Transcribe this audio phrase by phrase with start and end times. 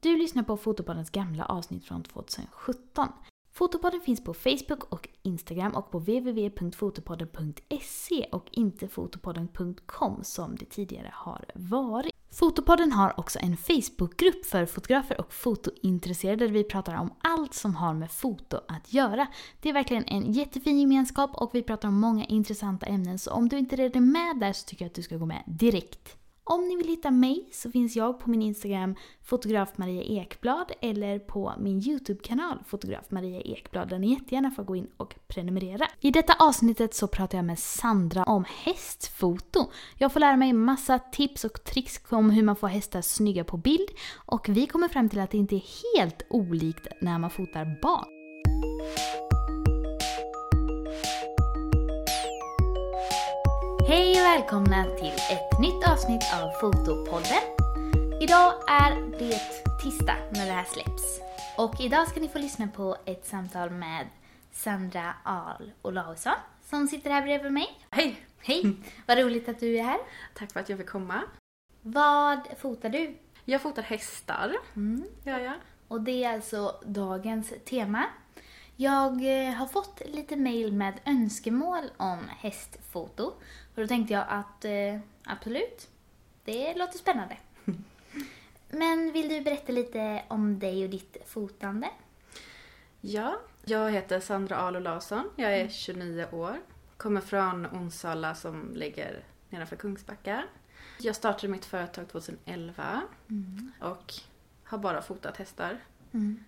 [0.00, 3.08] Du lyssnar på Fotopoddens gamla avsnitt från 2017.
[3.52, 11.10] Fotopodden finns på Facebook och Instagram och på www.fotopodden.se och inte fotopodden.com som det tidigare
[11.14, 12.12] har varit.
[12.30, 17.74] Fotopodden har också en Facebookgrupp för fotografer och fotointresserade där vi pratar om allt som
[17.74, 19.26] har med foto att göra.
[19.60, 23.48] Det är verkligen en jättefin gemenskap och vi pratar om många intressanta ämnen så om
[23.48, 26.18] du inte redan är med där så tycker jag att du ska gå med direkt.
[26.50, 31.18] Om ni vill hitta mig så finns jag på min Instagram fotograf Maria Ekblad eller
[31.18, 35.86] på min YouTube-kanal fotograf Maria Ekblad där ni jättegärna får gå in och prenumerera.
[36.00, 39.70] I detta avsnittet så pratar jag med Sandra om hästfoto.
[39.96, 43.56] Jag får lära mig massa tips och tricks om hur man får hästar snygga på
[43.56, 47.80] bild och vi kommer fram till att det inte är helt olikt när man fotar
[47.82, 49.27] barn.
[53.88, 57.42] Hej och välkomna till ett nytt avsnitt av Fotopodden.
[58.20, 59.40] Idag är det
[59.82, 61.20] tisdag när det här släpps.
[61.58, 64.06] Och idag ska ni få lyssna på ett samtal med
[64.52, 66.32] Sandra Ahl Olausson
[66.64, 67.78] som sitter här bredvid mig.
[67.90, 68.16] Hej!
[68.38, 68.76] Hej!
[69.06, 69.98] Vad roligt att du är här.
[70.34, 71.22] Tack för att jag fick komma.
[71.82, 73.14] Vad fotar du?
[73.44, 75.04] Jag fotar hästar, Mm.
[75.24, 75.54] gör jag.
[75.88, 78.04] Och det är alltså dagens tema.
[78.80, 83.24] Jag eh, har fått lite mail med önskemål om hästfoto.
[83.74, 85.88] Och då tänkte jag att eh, absolut,
[86.44, 87.36] det låter spännande.
[88.70, 91.88] Men vill du berätta lite om dig och ditt fotande?
[93.00, 95.30] Ja, jag heter Sandra Ahl Larsson.
[95.36, 95.66] Jag Mm.
[95.66, 96.60] är 29 år.
[96.96, 100.44] Kommer från Onsala som ligger nedanför Kungsbacka.
[101.00, 103.02] Jag startade mitt företag 2011
[103.80, 104.14] och
[104.64, 105.78] har bara fotat hästar
[106.12, 106.44] Mm.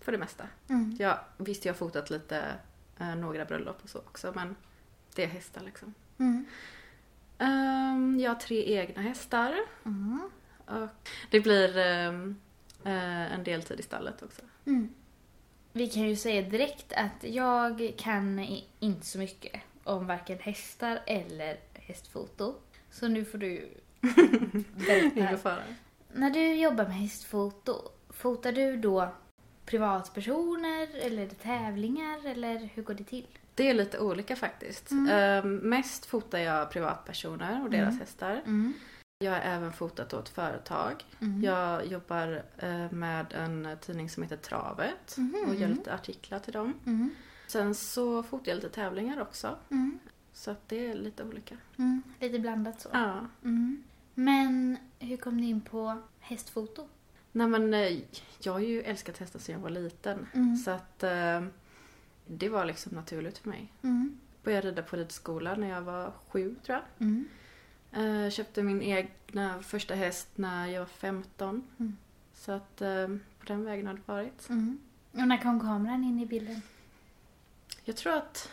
[0.00, 0.48] För det mesta.
[0.68, 0.96] Mm.
[0.98, 2.54] Jag visst, jag har fotat lite,
[2.98, 4.56] eh, några bröllop och så också, men
[5.14, 5.94] det är hästar liksom.
[6.18, 6.46] Mm.
[7.38, 9.54] Ehm, jag har tre egna hästar.
[9.84, 10.30] Mm.
[10.66, 12.36] Och det blir ehm,
[12.84, 14.42] eh, en deltid i stallet också.
[14.66, 14.94] Mm.
[15.72, 18.46] Vi kan ju säga direkt att jag kan
[18.78, 22.54] inte så mycket om varken hästar eller hästfoto.
[22.90, 23.70] Så nu får du
[25.14, 25.56] berätta.
[26.12, 29.14] När du jobbar med hästfoto, fotar du då
[29.70, 33.26] privatpersoner eller är det tävlingar eller hur går det till?
[33.54, 34.90] Det är lite olika faktiskt.
[35.10, 38.42] Ehm, mest fotar jag privatpersoner och deras hästar.
[38.46, 38.72] Mm.
[39.18, 41.04] Jag har även fotat åt företag.
[41.20, 41.42] Mm.
[41.44, 45.44] Jag jobbar eh, med en tidning som heter Travet Mhm.
[45.48, 46.74] och gör lite artiklar till dem.
[46.86, 47.10] Mm.
[47.46, 49.56] Sen så fotar jag lite tävlingar också.
[49.70, 49.98] Mm.
[50.32, 51.56] Så att det är lite olika.
[51.78, 52.02] Mm.
[52.20, 52.88] Lite blandat så.
[52.92, 53.26] Ja.
[53.44, 53.82] Mm.
[54.14, 56.88] Men hur kom du in på hästfoto?
[57.32, 57.98] Nej men eh,
[58.42, 60.26] jag har ju älskat hästar sedan jag var liten.
[60.32, 60.56] Mm.
[60.56, 61.42] Så att eh,
[62.26, 63.72] det var liksom naturligt för mig.
[63.82, 64.20] Mm.
[64.44, 67.06] Började rida på ridskola när jag var sju tror jag.
[67.06, 67.28] Mm.
[67.92, 71.66] Eh, köpte min egna första häst när jag var 15.
[71.78, 71.96] Mm.
[72.34, 72.76] Så att
[73.40, 74.48] på den vägen har det varit.
[74.48, 74.78] Mm.
[75.12, 76.62] Och när kom kameran in i bilden?
[77.84, 78.48] Jag tror att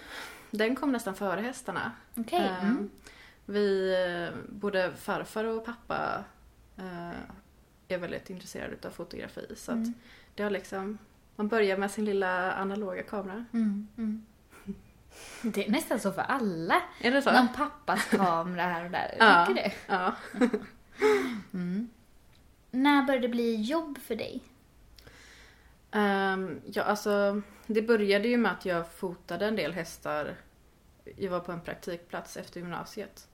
[0.51, 1.91] den kom nästan före hästarna.
[2.15, 2.39] Okej.
[2.45, 2.89] Eh, Mm.
[3.49, 3.93] Vi,
[4.49, 6.23] både farfar och pappa
[7.87, 9.53] är väldigt intresserade av fotografi.
[9.55, 9.93] Så Mm.
[10.35, 10.97] det har liksom,
[11.35, 13.45] man börjar med sin lilla analoga kamera.
[13.53, 13.87] Mm.
[13.97, 14.25] Mm.
[15.41, 16.81] Det är nästan så för alla.
[17.01, 17.31] Är det så?
[17.31, 19.15] Någon pappas kamera här och där.
[19.19, 19.45] Ja.
[19.45, 19.93] Tycker du?
[19.93, 20.15] Ja.
[21.53, 21.89] Mm.
[22.71, 24.41] När började det bli jobb för dig?
[25.91, 30.35] Ehm, ja, alltså det började ju med att jag fotade en del hästar.
[31.17, 33.27] Jag var på en praktikplats efter gymnasiet.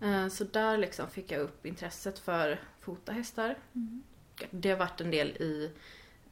[0.00, 3.58] Eh, så där liksom fick jag upp intresset för fota hästar.
[4.50, 5.72] Det har varit en del i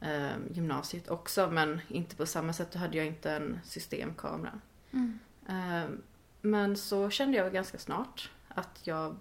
[0.01, 2.71] ehm, gymnasiet också men inte på samma sätt.
[2.71, 4.59] Då hade jag inte en systemkamera.
[4.91, 5.19] Mm.
[5.47, 6.01] Ehm,
[6.41, 9.15] men så kände jag ganska snart att jag,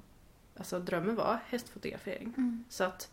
[0.57, 2.35] alltså drömmen var hästfotografering.
[2.37, 2.65] Mm.
[2.69, 3.11] Så att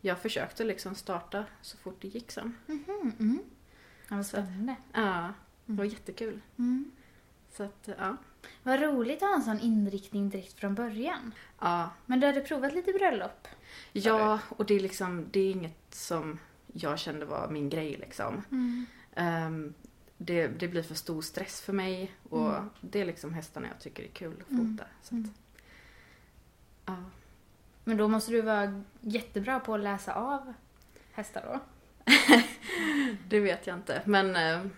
[0.00, 2.56] jag försökte liksom starta så fort det gick sen.
[2.66, 3.40] Mhm, mm.
[4.08, 4.76] Ja, vad spännande.
[4.92, 5.32] Ja,
[5.66, 6.40] det var jättekul.
[6.58, 6.90] Mm.
[7.56, 8.16] Så att, ja.
[8.62, 11.34] Vad roligt att ha en sån inriktning direkt från början.
[11.60, 13.48] Ja, Men du hade provat lite bröllop?
[13.92, 16.38] ja och det är liksom, det är inget som
[16.72, 18.44] jag kände var min grej liksom.
[19.14, 19.74] Ehm,
[20.18, 24.02] det, det blir för stor stress för mig och det är liksom hästarna jag tycker
[24.02, 24.84] är kul att fota.
[25.10, 25.24] Mm.
[25.24, 25.30] Att,
[26.86, 26.96] ja.
[27.84, 30.54] Men då måste du vara jättebra på att läsa av
[31.12, 31.60] hästar då?
[33.28, 34.02] Det vet jag inte.
[34.04, 34.70] Men eh,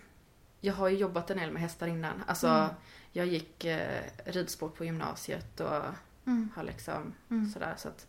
[0.60, 2.22] jag har ju jobbat en del med hästar innan.
[2.26, 2.70] Alltså, Mm.
[3.12, 5.82] jag gick eh, ridsport på gymnasiet och
[6.26, 6.50] Mm.
[6.56, 7.50] har liksom Mm.
[7.50, 7.74] sådär.
[7.78, 8.06] Så att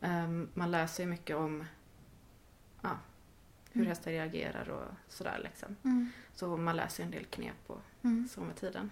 [0.00, 1.64] ehm, man läser ju mycket om
[2.82, 2.98] ja,
[3.72, 3.88] hur Mm.
[3.88, 5.76] hästar reagerar och sådär liksom.
[5.84, 6.10] Mm.
[6.34, 8.28] Så man läser en del knep och Mm.
[8.34, 8.90] så med tiden.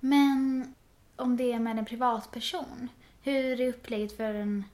[0.00, 0.74] Men
[1.16, 2.88] om det är med en privatperson,
[3.22, 4.64] hur är upplägget för en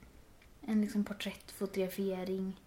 [0.67, 2.59] En liksom porträttfotografering?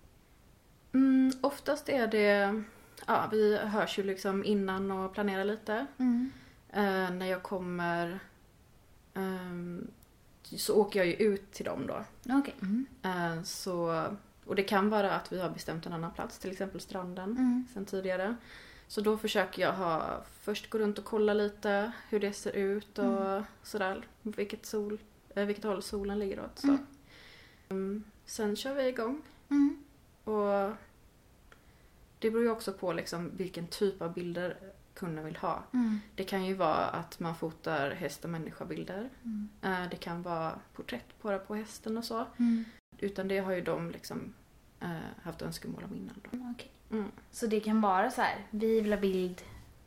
[1.41, 2.63] Oftast är det,
[3.07, 5.87] ja vi hörs ju liksom innan och planerar lite.
[5.99, 6.31] Mm.
[6.69, 8.19] Eh, när jag kommer
[9.15, 9.87] ehm,
[10.43, 12.05] så åker jag ju ut till dem då.
[12.35, 12.55] Okej.
[12.63, 12.87] Mm.
[13.03, 14.05] Eh, så,
[14.45, 17.67] och det kan vara att vi har bestämt en annan plats, till exempel stranden Mm.
[17.75, 18.37] sen tidigare.
[18.89, 22.99] Så då försöker jag ha, först gå runt och kolla lite hur det ser ut
[22.99, 23.43] och Mm.
[23.63, 24.07] sådär.
[24.23, 24.99] Vilket, sol,
[25.35, 26.59] eh, vilket håll solen ligger åt.
[26.59, 26.67] Så.
[26.69, 26.87] Mm.
[27.69, 29.23] Mm, sen kör vi igång.
[29.51, 29.85] Mm.
[30.25, 30.73] Och
[32.19, 34.57] det beror ju också på liksom vilken typ av bilder
[34.95, 35.63] kunden vill ha.
[35.73, 36.01] Mm.
[36.15, 39.11] Det kan ju vara att man fotar häst och människa-bilder.
[39.25, 39.49] Mm.
[39.63, 42.27] Eh, Det kan vara porträtt bara på hästen och så.
[42.39, 42.65] Mm.
[42.99, 44.35] Utan det har ju de liksom
[44.81, 44.89] eh,
[45.23, 46.21] haft önskemål om innan.
[46.31, 46.39] Då.
[46.55, 46.71] Okej.
[46.91, 47.11] Mm.
[47.31, 49.43] Så det kan vara så här, vi vill ha bild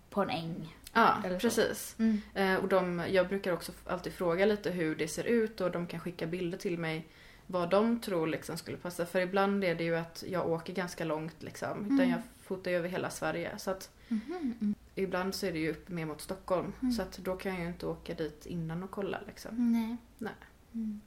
[0.10, 0.76] på en äng.
[0.94, 1.96] Ja, precis.
[2.00, 2.22] Mm.
[2.34, 5.88] Eh, och de, jag brukar också alltid fråga lite hur det ser ut och de
[5.88, 7.08] kan skicka bilder till mig
[7.52, 9.06] vad de tror liksom skulle passa.
[9.06, 11.86] För ibland är det ju att jag åker ganska långt liksom.
[11.86, 12.10] Utan Mm.
[12.10, 13.58] jag fotar ju över hela Sverige.
[13.58, 14.34] Så att Mhm.
[14.62, 14.76] Mm.
[14.96, 16.74] ibland så är det ju upp mer mot Stockholm.
[16.82, 16.92] Mm.
[16.92, 19.72] Så att då kan jag ju inte åka dit innan och kolla liksom.
[19.72, 19.98] Nej.
[20.18, 20.34] Nej.
[20.74, 21.02] Mm.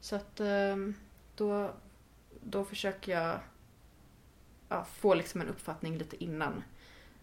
[0.00, 0.94] Så att ehm,
[1.36, 1.70] då,
[2.44, 3.38] då försöker jag
[4.68, 6.62] ja, få liksom en uppfattning lite innan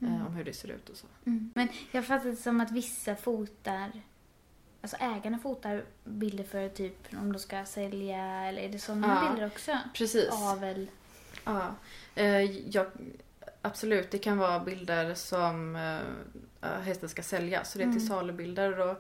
[0.02, 0.14] Mm.
[0.16, 1.08] eh, om hur det ser ut och så.
[1.26, 1.52] Mm.
[1.56, 3.92] Men jag fattar det som att vissa fotar,
[4.82, 9.32] alltså ägarna fotar bilder för typ om de ska sälja eller är det sådana Ja.
[9.32, 9.78] bilder också?
[9.94, 10.30] Precis.
[10.32, 10.88] Avel?
[11.46, 11.76] Ja.
[12.16, 12.86] Eh, jag,
[13.62, 15.76] absolut, det kan vara bilder som
[16.62, 17.64] eh, hästen ska sälja.
[17.64, 18.08] Så det är till Mm.
[18.08, 18.78] salubilder.
[18.78, 18.96] Då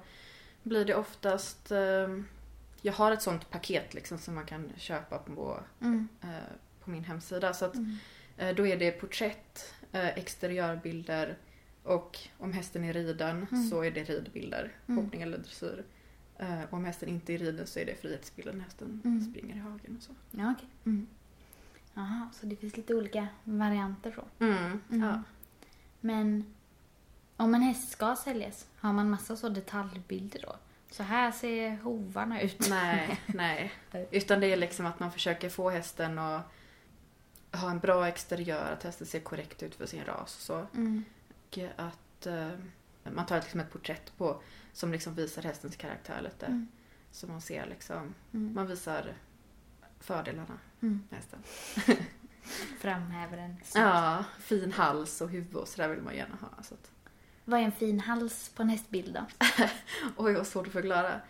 [0.63, 1.71] blir det oftast...
[1.71, 2.07] Eh,
[2.81, 6.07] jag har ett sånt paket liksom som man kan köpa på, Mm.
[6.21, 6.27] eh,
[6.83, 7.53] på min hemsida.
[7.53, 7.97] Så att, Mm.
[8.37, 11.37] eh, då är det porträtt, eh, exteriörbilder
[11.89, 13.69] och om hästen är riden Mm.
[13.69, 14.71] så är det ridbilder.
[14.87, 15.03] Mm.
[15.03, 15.83] Hoppning eller dressyr.
[16.37, 19.31] Eh, och om hästen inte är riden så är det frihetsbilder när hästen Mm.
[19.31, 20.11] springer i hagen och så.
[20.31, 20.69] Ja, okej.
[20.85, 21.07] Mm.
[21.93, 24.45] Jaha, så det finns lite olika varianter så.
[24.45, 24.81] Mm.
[24.91, 25.03] Mm.
[25.09, 25.23] Ja.
[25.99, 26.55] Men
[27.37, 30.55] om en häst ska säljas, har man massa så detaljbilder då?
[30.91, 32.67] Så här ser hovarna ut.
[32.69, 33.71] Nej, nej.
[34.11, 36.41] Utan det är liksom att man försöker få hästen att
[37.51, 40.35] ha en bra exteriör, att hästen ser korrekt ut för sin ras.
[40.35, 40.65] och Så.
[40.75, 41.03] Mm.
[41.49, 42.49] Och att eh,
[43.03, 44.41] man tar liksom ett porträtt på
[44.73, 46.45] som liksom visar hästens karaktär lite.
[46.45, 46.67] Mm.
[47.11, 48.53] Så man ser liksom, Mm.
[48.53, 49.13] man visar
[49.99, 51.03] fördelarna Mm.
[51.09, 51.39] med hästen.
[52.79, 53.55] Framhäver den.
[53.75, 56.63] Ja, fin hals och huvud och sådär vill man gärna ha.
[56.63, 56.91] Så att,
[57.45, 59.25] Vad är en fin hals på en hästbild då?
[60.17, 61.21] oj vad svårt att förklara.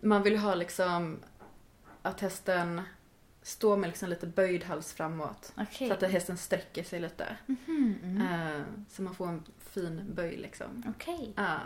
[0.00, 1.18] Man vill ha liksom
[2.02, 2.82] att hästen
[3.46, 5.52] står med liksom lite böjd hals framåt.
[5.56, 5.88] Okej.
[5.88, 7.36] Så att hästen sträcker sig lite.
[7.46, 8.22] Mhm, mm.
[8.22, 10.82] Eh, så man får en fin böj liksom.
[10.96, 11.32] Okej.
[11.36, 11.58] Ja,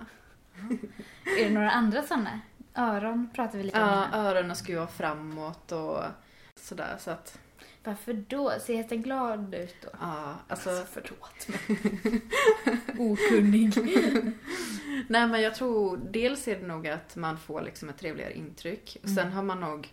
[1.39, 2.41] Är det några andra sådana?
[2.75, 3.89] Öron pratar vi lite om.
[3.89, 6.03] ja öronen ska ju vara framåt och
[6.57, 6.97] sådär.
[6.99, 7.39] Så att,
[7.85, 8.53] Varför då?
[8.61, 9.89] Ser hästen glad ut då?
[10.01, 10.71] ja, alltså.
[10.91, 12.21] förlåt mig.
[12.99, 13.75] Okunnig.
[15.09, 18.97] Nej men jag tror dels är det nog att man får liksom ett trevligare intryck.
[19.03, 19.33] Och sen Mm.
[19.33, 19.89] har man nog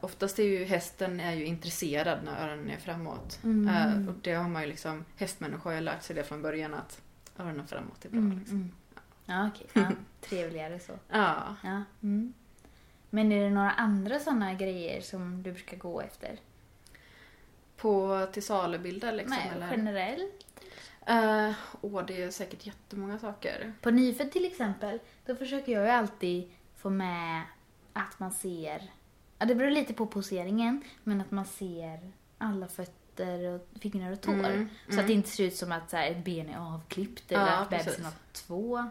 [0.00, 3.40] Oftast är ju hästen är ju intresserad när öronen är framåt.
[3.44, 3.68] Mm.
[3.68, 6.74] Eh, och det har man ju liksom, hästmänniskor har ju lärt sig det från början
[6.74, 7.00] att
[7.38, 8.18] öronen framåt är bra.
[8.18, 8.56] Mm, Liksom.
[8.56, 8.72] mm.
[9.26, 9.66] Ja, okej.
[9.72, 9.90] Ja,
[10.20, 10.92] trevligare så.
[11.08, 11.56] Ja.
[11.62, 11.82] Ja.
[12.02, 12.32] Mm.
[13.10, 16.38] Men är det några andra sådana grejer som du brukar gå efter?
[17.76, 19.36] På till salubilder liksom?
[19.36, 19.70] Nej, eller?
[19.70, 20.46] generellt?
[21.06, 23.72] Eh, åh, det är säkert jättemånga saker.
[23.80, 27.42] På nyfödd till exempel, då försöker jag ju alltid få med
[27.92, 28.90] att man ser,
[29.38, 34.20] ja det beror lite på poseringen, men att man ser alla fötter och fingrar och
[34.20, 34.32] tår.
[34.32, 35.00] Mm, Så mm.
[35.00, 37.52] att det inte ser ut som att så här, ett ben är avklippt eller Ja,
[37.56, 38.04] att bebisen precis.
[38.04, 38.88] har två,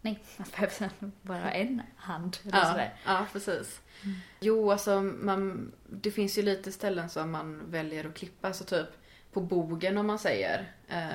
[0.00, 2.94] nej, att bebisen bara har en hand eller Ja, sådär.
[3.06, 3.80] ja, precis.
[4.02, 4.16] Mm.
[4.40, 8.52] Jo, alltså man, det finns ju lite ställen som man väljer att klippa.
[8.52, 8.86] Så typ
[9.32, 10.72] på bogen om man säger.
[10.88, 11.08] Eh,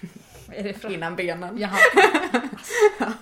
[0.52, 1.58] Är det innan benen.
[1.58, 1.78] Jaha.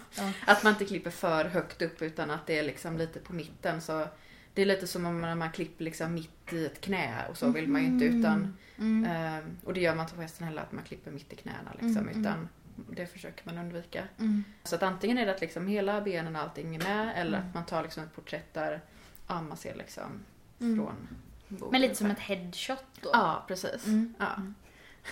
[0.47, 3.81] Att man inte klipper för högt upp utan att det är liksom lite på mitten.
[3.81, 4.07] Så
[4.55, 7.51] det är lite som om man, man klipper liksom mitt i ett knä och så
[7.51, 9.05] vill man ju inte utan Mm.
[9.37, 11.71] eh, Och det gör man inte på hästen heller att man klipper mitt i knäna
[11.73, 12.21] liksom Mm, mm.
[12.21, 12.49] utan
[12.91, 14.05] det försöker man undvika.
[14.19, 14.45] Mm.
[14.65, 17.49] Så att antingen är det att liksom hela benen och allting är med eller Mm.
[17.49, 18.81] att man tar liksom ett porträtt där
[19.29, 20.21] ja, man ser liksom
[20.59, 21.09] från
[21.49, 21.73] bogen.
[21.73, 23.11] Men lite som ett headshot då?
[23.13, 23.85] Ja, precis.
[24.19, 24.37] Ja.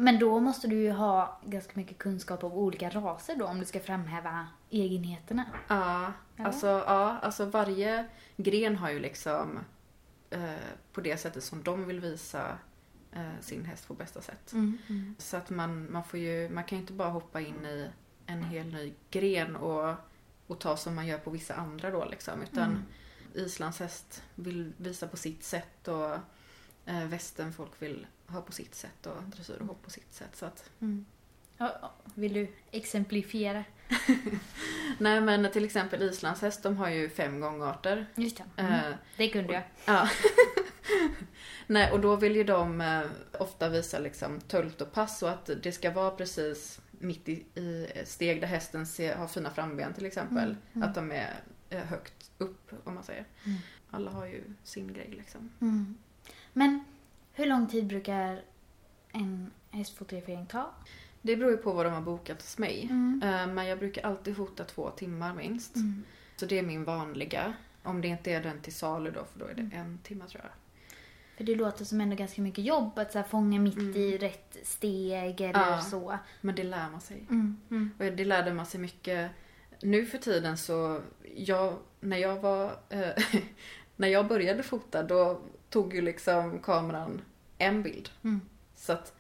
[0.04, 0.14] Mm.
[0.14, 3.66] Men då måste du ju ha ganska mycket kunskap om olika raser då om du
[3.66, 5.46] ska framhäva egenheterna.
[5.68, 8.06] Ja, alltså, ja, alltså varje
[8.38, 9.60] gren har ju liksom
[10.30, 10.54] eh,
[10.94, 12.58] på det sättet som de vill visa
[13.12, 14.54] eh, sin häst på bästa sätt.
[14.54, 15.16] Mm.
[15.18, 17.90] Så att man, man får ju, man kan ju inte bara hoppa in i
[18.26, 19.96] en hel ny gren och
[20.48, 22.42] och ta som man gör på vissa andra då liksom.
[22.42, 22.84] Utan Mm.
[23.34, 26.18] islandshäst vill visa på sitt sätt och
[26.86, 30.36] eh, västernfolk vill ha på sitt sätt och dressyr och hopp på sitt sätt.
[30.36, 31.06] Så att, Mm.
[32.16, 33.64] Vill du exemplifiera?
[34.98, 38.06] nej men till exempel islandshäst de har ju fem gångarter.
[38.16, 38.44] Just det.
[38.62, 38.94] Eh, Mm.
[39.18, 39.64] Det kunde jag.
[39.86, 40.10] Ja.
[41.68, 43.02] Nej, och då vill ju de eh,
[43.40, 47.88] ofta visa liksom tölt och pass och att det ska vara precis mitt i, i
[48.06, 50.44] steg där hästen ser, har fina framben till exempel.
[50.50, 50.90] Mm, mm.
[50.90, 51.34] Att de är
[51.70, 53.26] eh, högt upp om man säger.
[53.46, 53.58] Mm.
[53.92, 55.50] Alla har ju sin grej liksom.
[56.54, 56.84] Men
[57.34, 58.42] hur lång tid brukar
[59.12, 60.70] en hästfotografering ta?
[61.22, 62.88] Det beror ju på vad de har bokat hos mig.
[62.92, 63.22] Mm.
[63.24, 65.76] Eh, Men jag brukar alltid fota två timmar minst.
[65.76, 66.04] Mm.
[66.36, 67.54] Så det är min vanliga.
[67.84, 69.78] Om det inte är den till salu då, för då är det Mm.
[69.78, 70.52] en timme tror jag.
[71.38, 73.96] För det låter som ändå ganska mycket jobb att så här, fånga mitt Mm.
[73.96, 75.82] i rätt steg eller Ja.
[75.82, 76.18] så.
[76.42, 77.26] Men det lär man sig.
[77.30, 77.58] Mm.
[77.72, 77.92] Mm.
[78.00, 79.32] Och det lärde man sig mycket.
[79.82, 81.02] Nu för tiden så,
[81.36, 83.24] jag, när jag var, eh,
[83.96, 85.42] när jag började fota då
[85.74, 87.22] tog ju liksom kameran
[87.58, 88.10] en bild.
[88.24, 88.42] Mm.
[88.76, 89.14] Så att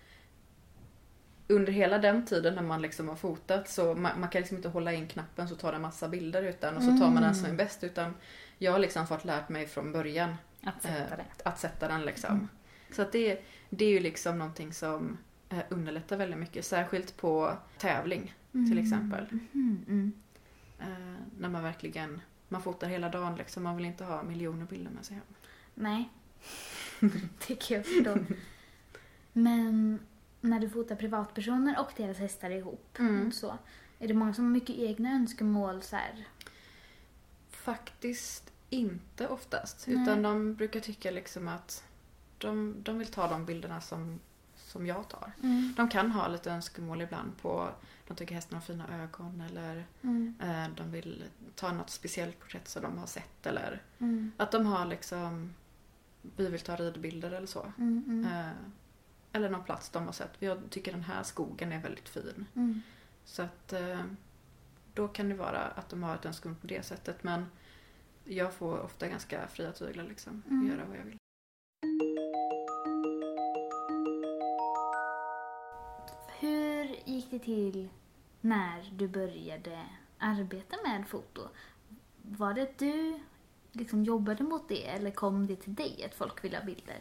[1.47, 4.69] under hela den tiden när man liksom har fotat så man, man kan liksom inte
[4.69, 7.45] hålla in knappen så tar det massa bilder utan och så tar man den som
[7.45, 7.57] är Mm.
[7.57, 8.13] bäst utan
[8.57, 12.31] jag har liksom fått lärt mig från början Att sätta Eh, att sätta den liksom.
[12.35, 12.47] Mm.
[12.91, 15.17] Så att det, det är ju liksom någonting som
[15.49, 16.65] eh, underlättar väldigt mycket.
[16.65, 19.25] Särskilt på tävling till exempel.
[19.29, 19.85] Mm.
[19.87, 20.13] Mm.
[20.79, 23.63] Eh, när man verkligen man fotar hela dagen liksom.
[23.63, 25.25] Man vill inte ha miljoner bilder med sig hem.
[25.73, 26.09] Nej.
[27.47, 28.17] det kan jag förstå.
[29.33, 29.99] Men
[30.41, 33.31] när du fotar privatpersoner och deras hästar ihop Mm.
[33.31, 33.57] så,
[33.99, 36.25] är det många som har mycket egna önskemål så här?
[37.51, 39.87] Faktiskt inte oftast.
[39.87, 40.01] Nej.
[40.03, 41.83] Utan de brukar tycka liksom att
[42.37, 44.19] de, de vill ta de bilderna som,
[44.55, 45.31] som jag tar.
[45.43, 45.73] Mm.
[45.77, 47.69] De kan ha lite önskemål ibland på
[48.07, 50.35] de tycker hästen har fina ögon eller Mm.
[50.41, 51.23] eh, de vill
[51.55, 54.31] ta något speciellt porträtt som de har sett eller Mm.
[54.37, 55.53] att de har liksom
[56.35, 57.73] vi vill ta ridbilder eller så.
[57.77, 58.03] Mm.
[58.07, 58.25] Mm.
[58.25, 58.51] Eh,
[59.31, 60.31] eller någon plats de har sett.
[60.39, 62.45] Jag tycker den här skogen är väldigt fin.
[62.55, 62.81] Mm.
[63.25, 64.01] Så att eh,
[64.93, 67.23] då kan det vara att de har ett önskemål på det sättet.
[67.23, 67.45] Men
[68.23, 70.43] jag får ofta ganska fria tyglar liksom.
[70.49, 70.61] Mm.
[70.61, 71.17] Och göra vad jag vill.
[76.39, 77.89] Hur gick det till
[78.41, 79.85] när du började
[80.17, 81.41] arbeta med foto?
[82.21, 83.19] Var det du
[83.75, 86.97] liksom jobbade mot det eller kom det till dig att folk ville ha bilder?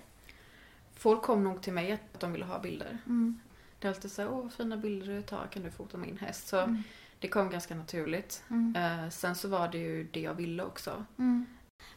[0.94, 2.98] Folk kom nog till mig att de ville ha bilder.
[3.06, 3.40] Mm.
[3.78, 6.18] Det är alltid så här, åh vad fina bilder du tar, kan du fota min
[6.18, 6.48] häst?
[6.48, 6.82] Så Mm.
[7.18, 8.42] det kom ganska naturligt.
[8.48, 8.76] Mm.
[8.76, 11.04] Eh, sen så var det ju det jag ville också.
[11.18, 11.46] Mm.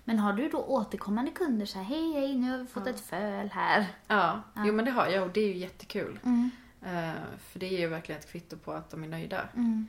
[0.04, 2.92] Men har du då återkommande kunder så här, hej hej nu har vi fått Ja.
[2.92, 3.86] ett föl här.
[4.08, 4.64] Ja, Ja.
[4.66, 6.20] jo men det har jag och det är ju jättekul.
[6.24, 6.50] Mm.
[6.82, 9.48] Eh, för det är ju verkligen ett kvitto på att de är nöjda.
[9.56, 9.88] Mm.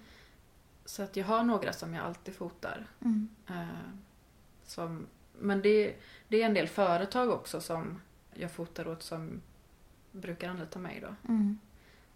[0.84, 2.86] Så att jag har några som jag alltid fotar.
[3.48, 3.62] Eh,
[4.66, 5.06] som,
[5.38, 5.96] men det,
[6.28, 8.00] det är en del företag också som
[8.34, 9.42] jag fotar åt som
[10.12, 11.32] brukar anlita mig då.
[11.32, 11.58] Mm.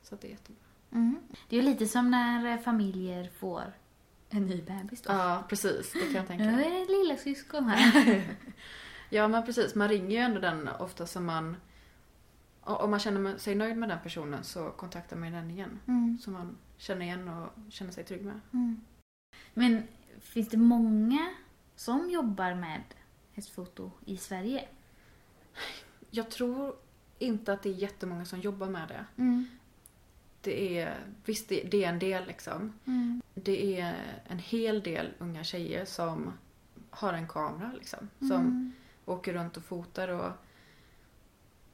[0.02, 0.64] Så det är jättebra.
[0.92, 1.20] Mm.
[1.48, 3.72] Det är ju lite som när familjer får
[4.30, 5.12] en ny bebis då.
[5.12, 5.92] Ja, precis.
[5.92, 6.66] Det kan jag tänka Nu mig.
[6.66, 8.22] är det lilla syskon här.
[9.12, 9.74] Ja, men precis.
[9.74, 11.56] Man ringer ju ändå den ofta som man...
[12.60, 15.80] Om man känner sig nöjd med den personen så kontaktar man den igen.
[15.86, 16.18] Mm.
[16.20, 18.40] Som man känner igen och känner sig trygg med.
[18.52, 18.80] Mm.
[19.54, 19.82] Men
[20.20, 21.30] finns det många
[21.80, 22.82] som jobbar med
[23.32, 24.68] hästfoto i Sverige?
[26.10, 26.76] Jag tror
[27.18, 29.04] inte att det är jättemånga som jobbar med det.
[29.22, 29.46] Mm.
[30.40, 32.72] Det är, visst, det, det är en del liksom.
[32.86, 33.22] Mm.
[33.34, 36.32] Det är en hel del unga tjejer som
[36.90, 38.08] har en kamera liksom.
[38.18, 38.72] Som Mm.
[39.04, 40.32] åker runt och fotar och...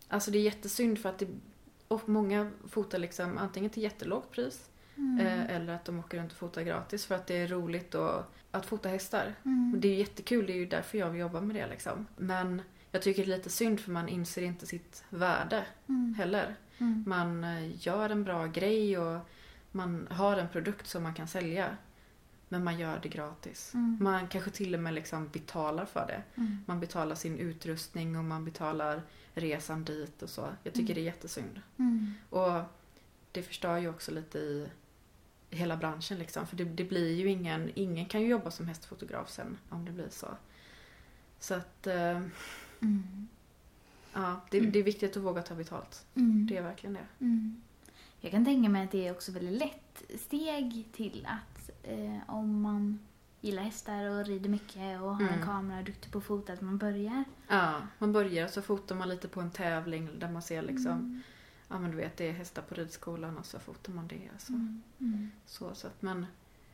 [0.09, 1.29] Alltså det är jättesynd för att det,
[1.89, 5.27] och många fotar liksom antingen till jättelågt pris Mm.
[5.27, 8.23] eh, eller att de åker runt och fotar gratis för att det är roligt och,
[8.51, 9.35] att fota hästar.
[9.45, 9.75] Mm.
[9.75, 12.07] Och det är ju jättekul, det är ju därför jag vill jobba med det liksom.
[12.17, 16.15] Men jag tycker det är lite synd för man inser inte sitt värde Mm.
[16.19, 16.57] heller.
[16.79, 17.05] Mm.
[17.07, 19.21] Man eh, gör en bra grej och
[19.73, 21.77] man har en produkt som man kan sälja.
[22.49, 23.75] Men man gör det gratis.
[23.75, 23.99] Mm.
[24.01, 26.23] Man kanske till och med liksom betalar för det.
[26.41, 26.59] Mm.
[26.67, 29.03] Man betalar sin utrustning och man betalar
[29.35, 30.49] resan dit och så.
[30.63, 30.95] Jag tycker Mm.
[30.95, 31.61] det är jättesynd.
[31.79, 32.15] Mm.
[32.31, 32.63] Och
[33.33, 34.69] det förstör ju också lite i
[35.51, 36.47] hela branschen liksom.
[36.47, 39.93] För det, det blir ju ingen, ingen kan ju jobba som hästfotograf sen om det
[39.93, 40.29] blir så.
[41.41, 42.21] Så att, eh,
[42.81, 43.29] Mm.
[44.13, 44.73] ja, det, Mm.
[44.73, 46.07] det är viktigt att våga ta betalt.
[46.15, 46.47] Mm.
[46.47, 47.07] Det är verkligen det.
[47.25, 47.63] Mm.
[48.21, 52.61] Jag kan tänka mig att det är också väldigt lätt steg till att eh, om
[52.61, 52.99] man
[53.41, 55.47] gillar hästar och rider mycket och har en Mm.
[55.47, 57.25] kamera och är duktig på att fota, att man börjar.
[57.49, 60.93] Ja, man börjar och så fotar man lite på en tävling där man ser liksom,
[60.93, 61.23] Mm.
[61.69, 64.29] Ja men du vet det är hästar på ridskolan och så fotar man det.
[64.39, 64.83] Så, Mm.
[65.01, 65.31] Mm.
[65.47, 66.27] så, så att man,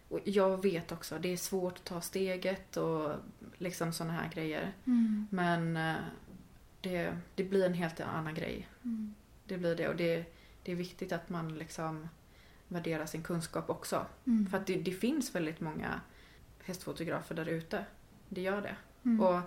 [0.09, 3.11] Och jag vet också, det är svårt att ta steget och
[3.59, 4.73] liksom sådana här grejer.
[4.85, 5.27] Mm.
[5.31, 5.97] Men eh,
[6.81, 8.69] det, det blir en helt annan grej.
[8.85, 9.15] Mm.
[9.47, 12.09] Det blir det och det, det är viktigt att man liksom
[12.69, 14.07] värderar sin kunskap också.
[14.27, 14.47] Mm.
[14.47, 16.01] För att det, det finns väldigt många
[16.65, 17.85] hästfotografer där ute.
[18.29, 18.77] Det gör det.
[19.05, 19.21] Mm.
[19.21, 19.41] Och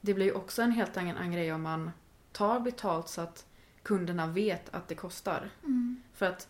[0.00, 1.90] det blir också en helt annan grej om man
[2.32, 3.46] tar betalt så att
[3.82, 5.50] kunderna vet att det kostar.
[5.64, 6.02] Mm.
[6.14, 6.48] För att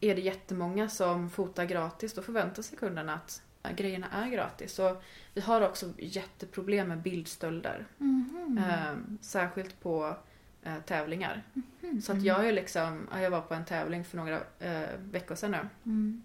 [0.00, 3.42] är det jättemånga som fotar gratis då förväntar sig kunderna att
[3.76, 4.72] grejerna är gratis.
[4.72, 4.96] Så
[5.34, 7.86] vi har också jätteproblem med bildstölder.
[7.98, 8.58] Mhm.
[8.58, 10.16] Eh, särskilt på
[10.62, 11.42] eh, tävlingar.
[11.80, 12.02] Mhm.
[12.02, 15.34] Så att jag är liksom, ja, jag var på en tävling för några eh, veckor
[15.34, 15.68] sedan nu.
[15.84, 16.22] Mm.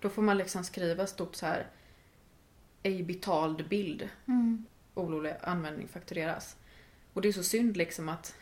[0.00, 1.66] Då får man liksom skriva stort så här
[2.82, 4.08] ej betald bild.
[4.26, 4.64] Mm.
[4.94, 6.56] Ololig användning faktureras.
[7.12, 8.34] Och det är så synd liksom att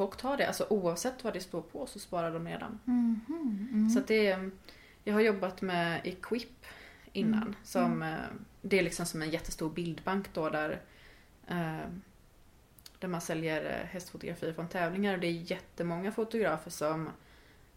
[0.00, 0.46] folk tar det.
[0.46, 2.78] Alltså oavsett vad det står på så sparar de redan.
[2.84, 3.20] Mhm.
[3.72, 3.90] Mm.
[3.90, 4.50] Så det är,
[5.04, 6.66] jag har jobbat med Equip
[7.12, 7.42] innan.
[7.42, 7.54] Mm.
[7.62, 8.14] Som, eh,
[8.62, 10.80] Det är liksom som en jättestor bildbank då där,
[11.46, 11.86] eh,
[12.98, 15.14] där man säljer eh, hästfotografier från tävlingar.
[15.14, 17.08] Och det är jättemånga fotografer som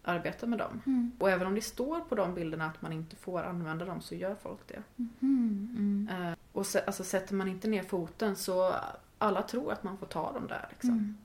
[0.02, 0.82] arbetar med dem.
[0.86, 1.12] Mm.
[1.18, 4.14] Och även om det står på de bilderna att man inte får använda dem så
[4.14, 4.82] gör folk det.
[4.96, 5.08] Mhm.
[5.20, 6.08] Mm.
[6.12, 8.74] Eh, Och se, alltså, sätter man inte ner foten så
[9.18, 10.66] alla tror att man får ta dem där.
[10.70, 11.16] Liksom.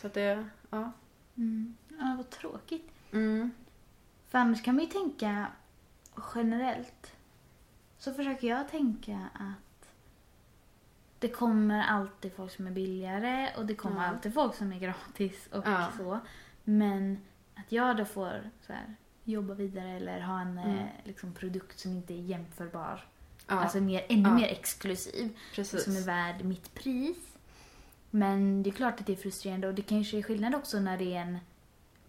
[0.00, 0.92] Så att det, ja.
[1.36, 1.76] Mm.
[1.88, 2.90] Ja, vad tråkigt.
[3.12, 3.50] Mm.
[4.28, 5.46] För annars kan man ju tänka
[6.34, 7.12] generellt.
[7.98, 9.88] Så försöker jag tänka att
[11.18, 14.08] det kommer alltid folk som är billigare och det kommer Ja.
[14.08, 15.88] alltid folk som är gratis och Ja.
[15.96, 16.20] så.
[16.64, 17.18] Men
[17.54, 20.78] att jag då får så här, jobba vidare eller ha en Mm.
[20.78, 23.04] eh, liksom, produkt som inte är jämförbar.
[23.46, 25.38] Ja, Alltså mer, ännu mer exklusiv.
[25.54, 25.84] precis.
[25.84, 27.37] som är värd mitt pris.
[28.10, 30.98] Men det är klart att det är frustrerande och det kanske är skillnad också när
[30.98, 31.38] det är en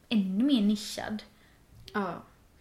[0.10, 1.24] ännu mer nischad.
[1.94, 2.14] Ja.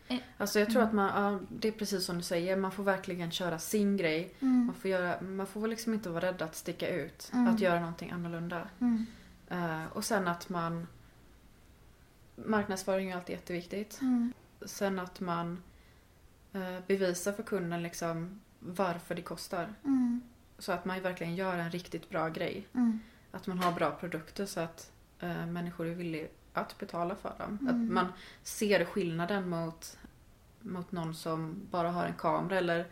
[0.09, 2.85] Eh, Alltså jag tror att man, ja, det är precis som du säger, man får
[2.85, 4.35] verkligen köra sin grej.
[4.41, 4.67] Mm.
[4.67, 7.55] Man får, göra, man får liksom inte vara rädd att sticka ut, Mm.
[7.55, 8.69] att göra någonting annorlunda.
[8.81, 9.07] Mm.
[9.49, 10.87] Eh, och sen att man,
[12.37, 14.01] marknadsföring är alltid jätteviktigt.
[14.01, 14.33] Mm.
[14.67, 15.63] Sen att man
[16.53, 19.75] eh, bevisar för kunden liksom varför det kostar.
[19.85, 20.21] Mm.
[20.59, 22.67] Så att man verkligen gör en riktigt bra grej.
[23.31, 27.59] Att man har bra produkter så att eh, människor är villiga att betala för dem.
[27.61, 27.69] Mm.
[27.69, 28.13] Att man
[28.43, 29.99] ser skillnaden mot,
[30.61, 32.87] mot någon som bara har en kamera eller,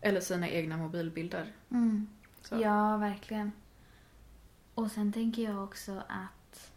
[0.00, 1.52] eller sina egna mobilbilder.
[1.70, 2.06] Mm.
[2.50, 3.52] Ja, verkligen.
[4.74, 6.72] Och sen tänker jag också att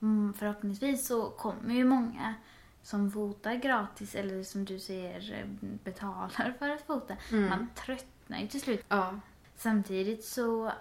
[0.00, 2.34] mm, förhoppningsvis så kommer ju många
[2.82, 5.46] som fotar gratis eller som du säger eh,
[5.84, 7.16] betalar för att fota.
[7.32, 7.48] Mm.
[7.48, 8.84] Man tröttnar ju till slut.
[8.88, 9.20] Ja.
[9.62, 10.72] Samtidigt så,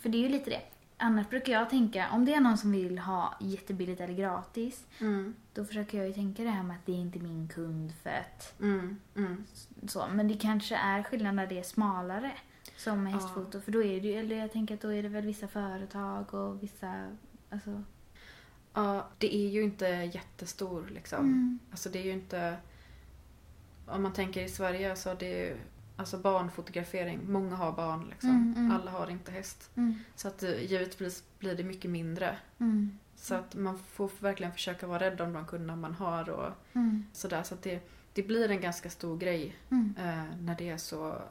[0.00, 0.60] för det är ju lite det.
[0.96, 5.34] Annars brukar jag tänka, om det är någon som vill ha jättebilligt eller gratis, Mm.
[5.54, 8.10] då försöker jag ju tänka det här med att det är inte min kund för
[8.10, 8.96] att Mm.
[9.16, 9.44] Mm.
[9.88, 10.06] så.
[10.12, 12.32] Men det kanske är skillnad när det är smalare
[12.76, 13.16] som med Ja.
[13.16, 13.60] hästfoto.
[13.60, 16.34] För då är det ju, eller jag tänker att då är det väl vissa företag
[16.34, 17.06] och vissa,
[17.50, 17.82] alltså.
[18.74, 21.18] ja, det är ju inte jättestor liksom.
[21.18, 21.58] Mm.
[21.70, 22.56] Alltså det är ju inte...
[23.86, 25.56] Om man tänker i Sverige så det är ju
[25.96, 27.32] alltså barnfotografering.
[27.32, 28.30] Många har barn liksom.
[28.30, 28.70] Mm, mm.
[28.72, 29.70] Alla har inte häst.
[29.76, 29.94] Mm.
[30.16, 32.36] Så att eh, givetvis blir det mycket mindre.
[32.58, 32.98] Mm.
[33.16, 37.04] Så att man får verkligen försöka vara rädd om de kunderna man har och Mm.
[37.12, 37.42] sådär.
[37.42, 39.94] Så att det, det blir en ganska stor grej Mm.
[39.98, 41.22] eh, när det är så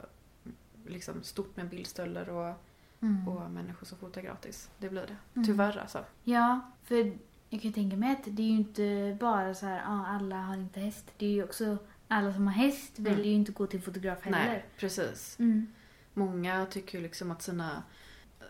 [0.86, 2.54] liksom, stort med bildstölder och,
[3.28, 4.70] och människor som fotar gratis.
[4.78, 5.42] Det blir det.
[5.46, 6.04] Tyvärr alltså.
[6.22, 6.94] Ja, för
[7.50, 10.36] jag kan ju tänka mig att det är ju inte bara så här, ja, alla
[10.36, 11.12] har inte häst.
[11.16, 11.78] Det är ju också,
[12.14, 13.12] alla som har häst Mm.
[13.12, 14.46] väljer ju inte gå till fotograf heller.
[14.46, 15.36] Nej, precis.
[15.38, 15.66] Mm.
[16.14, 17.82] Många tycker ju liksom att sina,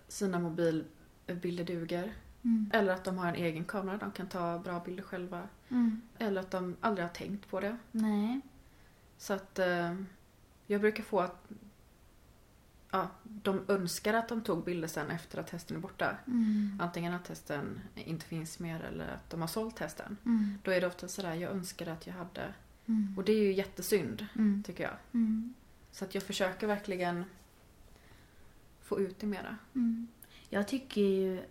[0.08, 2.12] sina mobilbilder duger.
[2.42, 2.70] Mm.
[2.72, 5.48] Eller att de har en egen kamera, de kan ta bra bilder själva.
[5.68, 6.00] Mm.
[6.18, 7.76] Eller att de aldrig har tänkt på det.
[7.92, 8.40] Nej.
[9.18, 9.94] Så att eh,
[10.66, 11.48] jag brukar få att
[12.90, 16.16] ja, de önskar att de tog bilder sen efter att hästen är borta.
[16.26, 16.78] Mm.
[16.82, 20.16] Antingen att hästen inte finns mer eller att de har sålt hästen.
[20.26, 20.58] Mm.
[20.62, 22.54] Då är det ofta sådär, jag önskar att jag hade.
[22.86, 23.14] Mm.
[23.16, 24.62] Och det är ju jättesynd, Mm.
[24.66, 24.96] tycker jag.
[25.14, 25.54] Mm.
[25.92, 27.24] Så att jag försöker verkligen
[28.82, 29.56] få ut det mera.
[29.74, 30.08] Mm.
[30.48, 31.42] Jag tycker ju...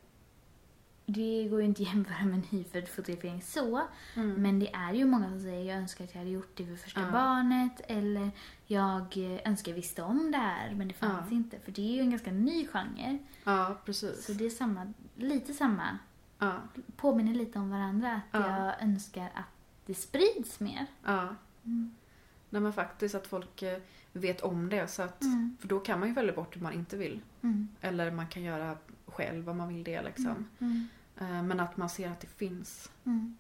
[1.05, 3.81] Det går ju inte att jämföra med nyfödd fotografering så.
[4.15, 4.41] Mm.
[4.41, 6.75] Men det är ju många som säger jag önskar att jag hade gjort det för
[6.75, 7.11] första Ja.
[7.11, 7.81] barnet.
[7.87, 8.31] Eller
[8.67, 11.35] jag önskar jag visste om det här men det fanns Ja.
[11.35, 11.59] inte.
[11.59, 13.17] För det är ju en ganska ny genre.
[13.43, 14.25] Ja, precis.
[14.25, 15.97] Så det är samma, lite samma.
[16.39, 16.53] Ja,
[16.95, 18.21] Påminner lite om varandra.
[18.31, 18.65] Att Ja.
[18.65, 19.52] jag önskar att
[19.85, 20.85] det sprids mer.
[21.05, 21.35] ja.
[21.65, 21.95] Mm.
[22.49, 23.79] Nej men faktiskt att folk eh,
[24.11, 24.87] vet om det.
[24.87, 25.57] Så att, Mm.
[25.59, 27.21] För då kan man ju välja bort det man inte vill.
[27.41, 27.67] Mm.
[27.81, 30.49] Eller man kan göra själv om man vill det liksom.
[30.59, 30.87] Mm.
[31.19, 32.91] Eh, Men att man ser att det finns.
[33.05, 33.37] Mm.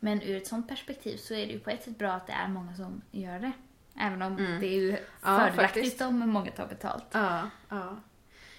[0.00, 2.32] Men ur ett sånt perspektiv så är det ju på ett sätt bra att det
[2.32, 3.52] är många som gör det.
[4.00, 4.60] Även om Mm.
[4.60, 6.00] det är ju Ja, fördelaktigt faktiskt.
[6.00, 7.04] om många tar betalt.
[7.12, 7.96] Ja, ja.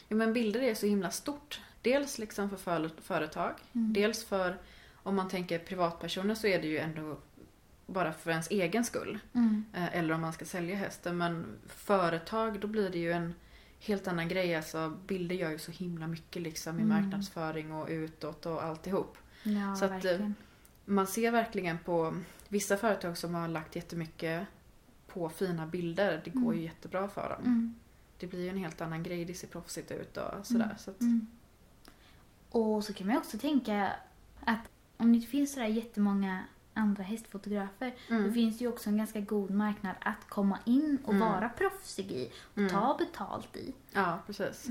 [0.07, 1.61] ja men bilder är så himla stort.
[1.81, 3.93] Dels liksom för för- företag, Mm.
[3.93, 4.57] dels för
[5.03, 7.17] om man tänker privatpersoner så är det ju ändå
[7.87, 9.19] bara för ens egen skull.
[9.33, 9.65] Mm.
[9.73, 11.17] Eh, Eller om man ska sälja hästen.
[11.17, 13.33] Men företag, då blir det ju en
[13.79, 14.55] helt annan grej.
[14.55, 17.01] Alltså bilder gör ju så himla mycket liksom i Mm.
[17.03, 19.17] marknadsföring och utåt och alltihop.
[19.43, 20.29] Ja, Så att, eh.
[20.85, 24.47] Man ser verkligen på vissa företag som har lagt jättemycket
[25.07, 26.21] på fina bilder.
[26.23, 26.57] Det går Mm.
[26.57, 27.41] ju jättebra för dem.
[27.45, 27.75] Mm.
[28.19, 29.25] Det blir ju en helt annan grej.
[29.25, 30.63] Det ser proffsigt ut och sådär.
[30.65, 30.77] Mm.
[30.77, 31.27] Så att, Mm.
[32.49, 33.91] Och så kan man också tänka
[34.45, 34.59] att
[34.97, 36.43] om det finns sådär jättemånga
[36.77, 38.23] andra hästfotografer Mm.
[38.27, 41.27] då finns det ju också en ganska god marknad att komma in och Mm.
[41.29, 42.69] vara proffsig i och Mm.
[42.69, 43.73] ta betalt i.
[43.93, 44.67] Ja, precis.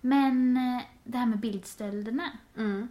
[0.00, 2.30] Men eh, det här med bildstölderna.
[2.56, 2.88] Mm.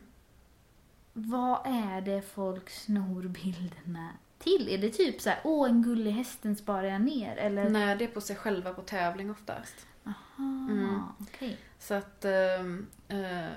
[1.13, 4.67] Vad är det folk snor bilderna till?
[4.69, 7.36] Är det typ så här, åh en gullig hästen sparar jag ner?
[7.36, 7.69] Eller?
[7.69, 9.88] Nej, det är på sig själva på tävling oftast.
[10.04, 11.00] Aha, Mm.
[11.19, 11.58] okej.
[11.80, 13.48] Så att ehm, eh,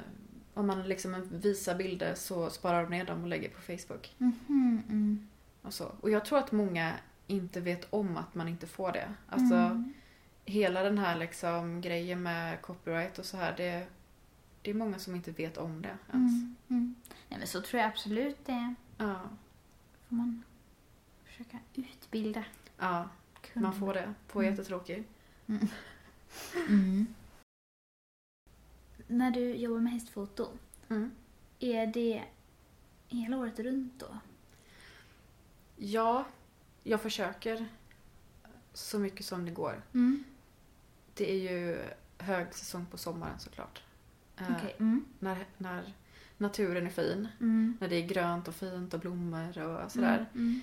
[0.56, 4.14] om man liksom visar bilder så sparar de ner dem och lägger på Facebook.
[4.18, 5.28] Mhm, mm.
[5.62, 5.92] Och, så.
[6.00, 6.92] och jag tror att många
[7.26, 9.08] inte vet om att man inte får det.
[9.28, 9.92] Alltså Mm.
[10.44, 13.54] hela den här liksom grejen med copyright och så här.
[13.56, 13.86] Det,
[14.62, 16.32] det är många som inte vet om det ens.
[16.32, 16.54] Mm.
[16.68, 16.94] Mm.
[17.28, 18.74] Nej men så tror jag absolut det.
[18.98, 19.20] Ja,
[20.08, 20.42] Får man
[21.24, 22.44] försöka utbilda
[22.78, 23.08] ja,
[23.42, 23.68] kunder.
[23.68, 24.14] man får det.
[24.28, 24.50] På Mm.
[24.52, 25.08] jättetråkigt.
[29.08, 29.18] Mm.
[29.18, 30.48] När du jobbar med hästfoto,
[30.88, 31.10] Mm.
[31.58, 32.22] är det
[33.08, 34.18] hela året runt då?
[35.76, 36.24] Ja,
[36.82, 37.66] jag försöker
[38.72, 39.82] så mycket som det går.
[39.94, 40.24] Mm.
[41.14, 41.78] Det är ju
[42.18, 43.82] högsäsong på sommaren såklart.
[44.36, 44.76] Eh, Okej.
[44.78, 45.04] Mm.
[45.18, 45.92] när, när
[46.38, 47.28] naturen är fin.
[47.40, 47.76] Mm.
[47.80, 50.26] När det är grönt och fint och blommor och sådär.
[50.34, 50.60] Mm.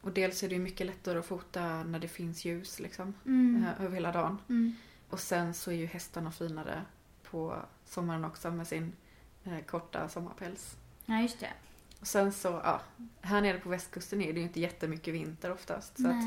[0.00, 3.14] Och dels är det ju mycket lättare att fota när det finns ljus liksom.
[3.26, 3.64] Mm.
[3.64, 4.38] eh, Över hela dagen.
[4.48, 4.74] Mm.
[5.10, 6.82] Och sen så är ju hästarna finare
[7.22, 8.92] på sommaren också med sin
[9.44, 10.76] eh, korta sommarpäls.
[11.06, 11.52] Ja, just det.
[12.00, 12.80] Och sen så, ja.
[13.20, 15.96] Här nere på västkusten är det ju inte jättemycket vinter oftast.
[16.02, 16.24] Så, att,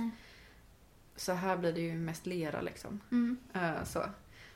[1.15, 2.99] så här blir det ju mest lera liksom.
[3.11, 3.37] Mm.
[3.53, 4.03] Eh, så.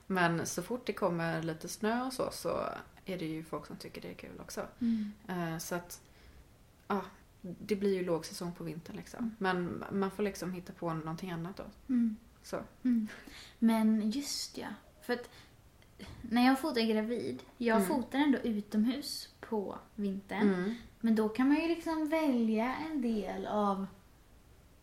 [0.07, 2.69] Men så fort det kommer lite snö och så, så
[3.05, 4.67] är det ju folk som tycker det är kul också.
[4.79, 5.11] Mm.
[5.27, 6.01] Eh, Så att,
[6.87, 7.01] ja,
[7.41, 9.35] det blir ju lågsäsong på vintern liksom.
[9.39, 11.63] Men man får liksom hitta på någonting annat då.
[11.89, 12.15] Mm.
[12.43, 12.59] Så.
[12.83, 13.07] Mm.
[13.59, 14.67] Men just ja.
[15.01, 15.29] För att
[16.21, 17.88] när jag fotar gravid, jag Mm.
[17.88, 20.53] fotar ändå utomhus på vintern.
[20.53, 20.75] Mm.
[20.99, 23.88] Men då kan man ju liksom välja en del av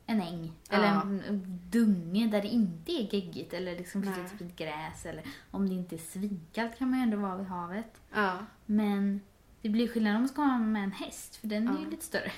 [0.06, 0.52] en äng.
[0.70, 1.00] Eller Ja.
[1.02, 5.06] en dunge där det inte är geggigt eller liksom precis fint gräs.
[5.06, 8.00] Eller om det inte är svinkallt kan man ju ändå vara vid havet.
[8.14, 9.20] Ja, Men
[9.62, 11.80] det blir skillnad om man ska ha med en häst för den är Ja.
[11.84, 12.32] ju lite större.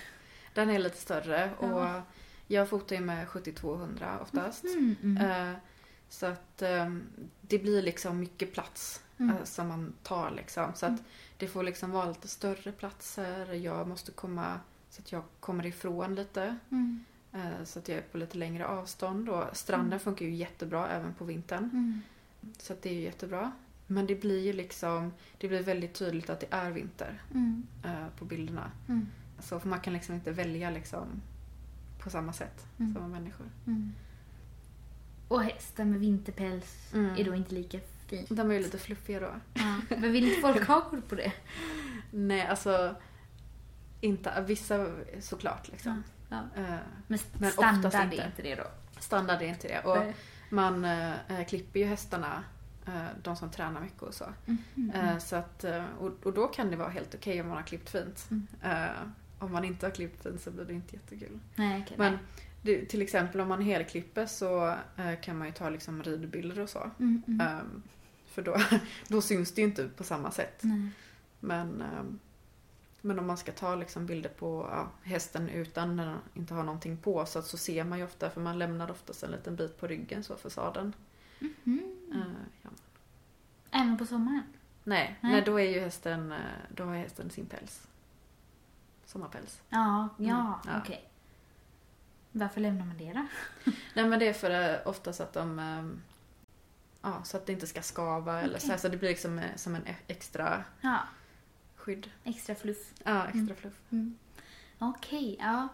[0.55, 2.03] den är lite större och
[2.47, 4.65] jag fotar ju med 7200 oftast.
[4.65, 5.49] Mm, mm.
[5.51, 5.55] Eh,
[6.14, 7.03] Så att ehm,
[7.40, 9.37] det blir liksom mycket plats Mm.
[9.37, 10.72] eh, som man tar liksom.
[10.74, 11.03] Så att
[11.38, 13.53] det får liksom vara lite större platser.
[13.53, 16.57] Jag måste komma så att jag kommer ifrån lite.
[16.70, 17.05] Mm.
[17.33, 19.29] eh, Så att jag är på lite längre avstånd.
[19.29, 21.64] Och stranden funkar ju jättebra även på vintern.
[21.72, 22.00] Mm.
[22.59, 23.53] Så att det är ju jättebra.
[23.87, 27.66] Men det blir ju liksom, det blir väldigt tydligt att det är vinter Mm.
[27.85, 28.70] eh, på bilderna.
[28.88, 29.07] Mm.
[29.40, 31.07] Så man kan liksom inte välja liksom
[32.03, 32.94] på samma sätt Mm.
[32.94, 33.46] som människor.
[35.31, 35.39] Mm.
[35.39, 37.17] Och hästar med vinterpäls Mm.
[37.17, 38.27] är då inte lika fin.
[38.29, 39.35] De är ju lite fluffiga då.
[39.55, 39.77] Ja.
[39.89, 41.33] Men vill inte folk ha kort på det?
[42.11, 42.95] Nej, alltså
[44.01, 44.87] inte, vissa
[45.21, 46.03] såklart liksom.
[46.29, 46.37] Ja.
[46.57, 46.63] Eh,
[47.07, 48.25] Men, Men standard oftast är inte.
[48.27, 48.65] inte det då?
[49.01, 49.81] standard är inte det.
[49.81, 50.15] Och Nej.
[50.51, 52.45] man eh, klipper ju hästarna,
[52.87, 54.25] eh, de som tränar mycket och så.
[54.47, 54.91] Mhm.
[54.95, 55.65] Eh, så att,
[55.99, 58.27] och, och då kan det vara helt okej om man har klippt fint.
[58.31, 58.47] Mm.
[59.39, 61.39] Om man inte har klippt fint så blir det inte jättekul.
[61.55, 61.97] Nej, okej.
[61.99, 62.23] Men nej.
[62.64, 66.68] Det, till exempel om man helklipper så eh, kan man ju ta liksom ridbilder och
[66.70, 66.90] så.
[66.98, 67.40] Mm, mm.
[67.46, 67.83] Ehm,
[68.27, 68.57] för då,
[69.09, 70.61] då syns det ju inte på samma sätt.
[70.62, 70.90] Nej.
[71.40, 72.18] Men, ehm,
[73.00, 76.96] men om man ska ta liksom bilder på ja, hästen utan den inte har någonting
[76.96, 79.79] på så, att så ser man ju ofta, för man lämnar oftast en liten bit
[79.81, 80.92] på ryggen så för sadeln.
[81.38, 81.83] Mhm.
[82.12, 82.20] Eh,
[82.62, 82.70] ja.
[83.70, 84.42] Även på sommaren?
[84.85, 85.33] nej, Nej.
[85.33, 86.38] nej, då är ju hästen, eh,
[86.74, 87.87] då har hästen sin päls.
[89.07, 89.62] Sommarpäls.
[89.68, 90.81] Ja, ja, Mm, ja.
[90.85, 91.09] okej.
[92.37, 93.27] Varför lämnar man det då?
[93.94, 96.01] Nej men det är för eh, oftast att de ehm,
[97.03, 99.57] Ja, så att det inte ska skava eller så, här, så det blir liksom eh,
[99.57, 100.99] som en e- extra Ja,
[101.77, 102.11] skydd.
[102.25, 102.92] extra fluff.
[103.05, 103.57] Ja, extra Mm.
[103.57, 103.81] fluff.
[103.90, 104.18] Mm.
[104.79, 105.68] Okej, ja.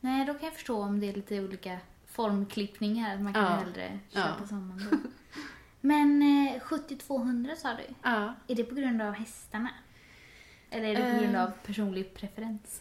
[0.00, 3.14] Nej, då kan jag förstå om det är lite olika formklippning här.
[3.14, 3.48] att Man kan Ja.
[3.50, 4.46] hellre köra Ja.
[4.90, 4.96] då.
[5.80, 7.94] Men eh, 7200 sa du?
[8.02, 8.34] Ja.
[8.46, 9.70] Är det på grund av hästarna?
[10.70, 11.42] Eller är det på grund Eh.
[11.44, 12.80] av personlig preferens?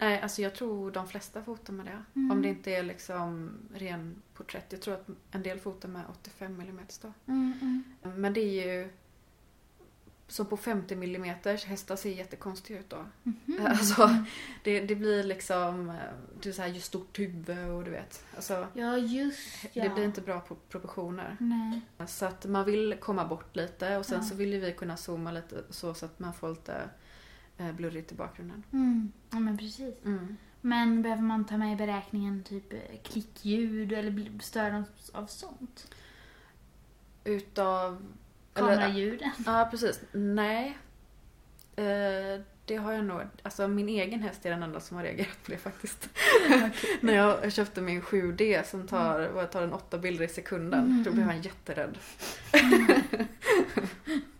[0.00, 2.02] Nej, alltså jag tror de flesta fotar med det.
[2.20, 2.30] Mm.
[2.30, 4.66] Om det inte är liksom ren porträtt.
[4.70, 7.12] Jag tror att en del fotar med 85 mm då.
[7.26, 8.20] Mm, mm.
[8.20, 8.90] Men det är ju
[10.30, 13.04] som på 50 mm hästar ser jättekonstiga ut då.
[13.22, 13.66] Mhm.
[13.66, 14.24] Alltså,
[14.64, 15.92] det, det blir liksom,
[16.42, 18.24] det är så här ju stort huvud och du vet.
[18.36, 19.84] Alltså, Ja, just ja.
[19.84, 21.36] Det blir inte bra på proportioner.
[21.40, 22.06] Nej.
[22.06, 24.28] Så att man vill komma bort lite och sen Ja.
[24.28, 26.88] så vill ju vi kunna zooma lite så, så att man får lite
[27.60, 28.64] eh, blurrigt i bakgrunden.
[28.72, 29.12] Mm.
[29.30, 29.94] Ja, men precis.
[30.04, 30.36] Mm.
[30.60, 35.26] Men behöver man ta med i beräkningen typ eh, klickljud eller bli- stör de av
[35.26, 35.94] sånt?
[37.24, 38.02] Utav...
[38.52, 39.30] Kameraljuden?
[39.46, 40.00] Ja, precis.
[40.12, 40.78] Nej.
[41.76, 42.40] Eh,
[42.70, 43.20] det har jag nog.
[43.42, 46.08] Alltså min egen häst är den enda som har reagerat på det faktiskt.
[47.00, 50.84] När jag köpte min 7D som tar, vad tar den, åtta bilder i sekunden.
[50.84, 51.34] Mm, Då blev mm.
[51.34, 51.98] han jätterädd.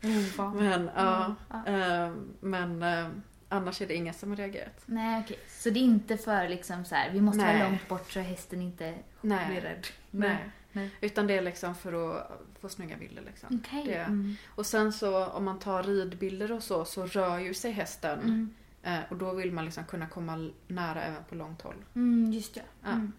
[0.38, 0.62] Ovanligt.
[0.62, 1.34] Men ja.
[1.66, 3.08] Eh, men eh,
[3.48, 4.82] annars är det ingen som har reagerat.
[4.86, 5.38] Nej, okej.
[5.48, 7.58] Så det är inte för liksom så här, vi måste Nej.
[7.58, 9.86] vara långt bort så hästen inte blir rädd?
[10.10, 10.28] Nej.
[10.28, 10.50] Nej.
[11.00, 13.60] Utan det är liksom för att få snygga bilder liksom.
[13.64, 13.84] Okej.
[13.86, 14.34] Det- Mm.
[14.54, 18.18] Och sen så om man tar ridbilder och så, så rör ju sig hästen.
[18.20, 18.54] Mm.
[18.82, 21.84] Eh, och då vill man liksom kunna komma nära även på långt håll.
[21.94, 22.62] Mm, just det.
[22.82, 22.88] Ja.
[22.90, 23.12] Mm.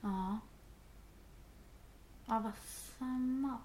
[0.00, 0.38] Ja.
[2.26, 2.52] Ja, vad
[2.98, 3.60] smart.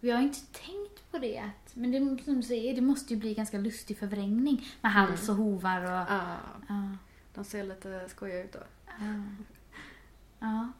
[0.00, 1.50] Vi har inte tänkt på det.
[1.74, 5.34] Men det, som du säger, det måste ju bli ganska lustig förvrängning med hals och
[5.34, 5.90] hovar och...
[5.90, 6.36] Ja,
[6.68, 6.88] Ja.
[7.34, 8.58] de ser lite skojiga ut då.
[8.86, 9.22] Ja.
[10.38, 10.72] ja.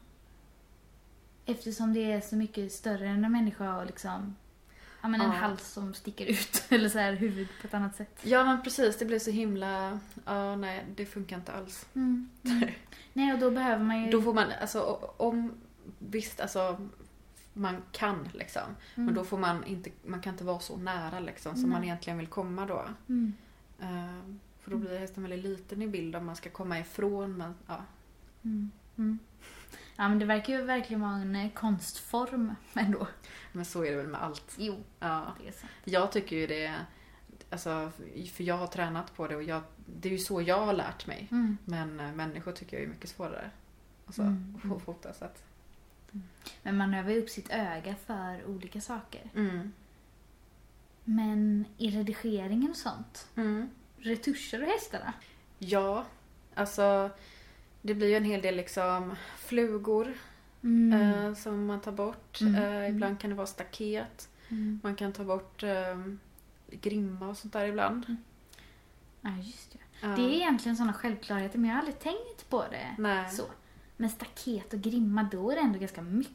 [1.45, 4.35] Eftersom det är så mycket större än en människa och liksom...
[5.01, 5.37] Ja, men en Ja.
[5.37, 6.63] hals som sticker ut.
[6.69, 8.19] Eller så här huvud på ett annat sätt.
[8.23, 9.99] Ja men precis, det blir så himla...
[10.25, 11.85] Ja, nej, det funkar inte alls.
[11.93, 12.29] Mm.
[12.43, 12.69] Mm.
[13.13, 14.11] Nej, och då behöver man ju...
[14.11, 14.81] Då får man, alltså
[15.17, 15.51] om...
[15.99, 16.89] Visst, alltså
[17.53, 18.61] man kan liksom.
[18.95, 19.05] Mm.
[19.05, 22.17] Men då får man inte, man kan inte vara så nära liksom som man egentligen
[22.17, 22.85] vill komma då.
[23.09, 23.33] Mm.
[23.79, 27.37] Eh, för då blir hästen väldigt liten i bild om man ska komma ifrån.
[27.37, 27.83] Men, ja.
[29.97, 30.05] Mm.
[30.05, 30.05] Mm.
[30.05, 33.07] Ja, men det verkar ju verkligen vara en eh, konstform ändå.
[33.51, 34.55] men så är det väl med allt.
[34.57, 35.35] Jo, Ja.
[35.41, 35.71] det är sant.
[35.83, 36.75] Jag tycker ju det,
[37.49, 37.91] alltså,
[38.33, 41.07] för jag har tränat på det och jag, det är ju så jag har lärt
[41.07, 41.27] mig.
[41.31, 41.57] Mm.
[41.65, 43.51] Men eh, människor tycker jag är mycket svårare.
[44.05, 45.43] Alltså, Mm, att få fota så att.
[46.63, 49.29] Men man övar ju upp sitt öga för olika saker.
[49.35, 49.71] Mm.
[51.03, 53.69] Men i redigeringen och sånt, Mm.
[53.97, 55.13] retuscher du hästarna?
[55.59, 56.05] Ja,
[56.55, 57.09] alltså
[57.81, 60.13] det blir ju en hel del liksom flugor
[60.63, 60.93] Mm.
[61.27, 62.41] eh, som man tar bort.
[62.41, 62.55] Mm.
[62.55, 64.29] Eh, ibland kan det vara staket.
[64.49, 64.79] Mm.
[64.83, 65.97] Man kan ta bort eh,
[66.71, 68.15] grimma och sånt där ibland.
[69.21, 69.77] Ja, just det.
[70.01, 70.07] Ja.
[70.07, 72.95] Det är egentligen sådana självklarheter, men jag har aldrig tänkt på det.
[72.97, 73.43] Nej, Så.
[73.97, 76.31] Men staket och grimma, då är det ändå ganska mycket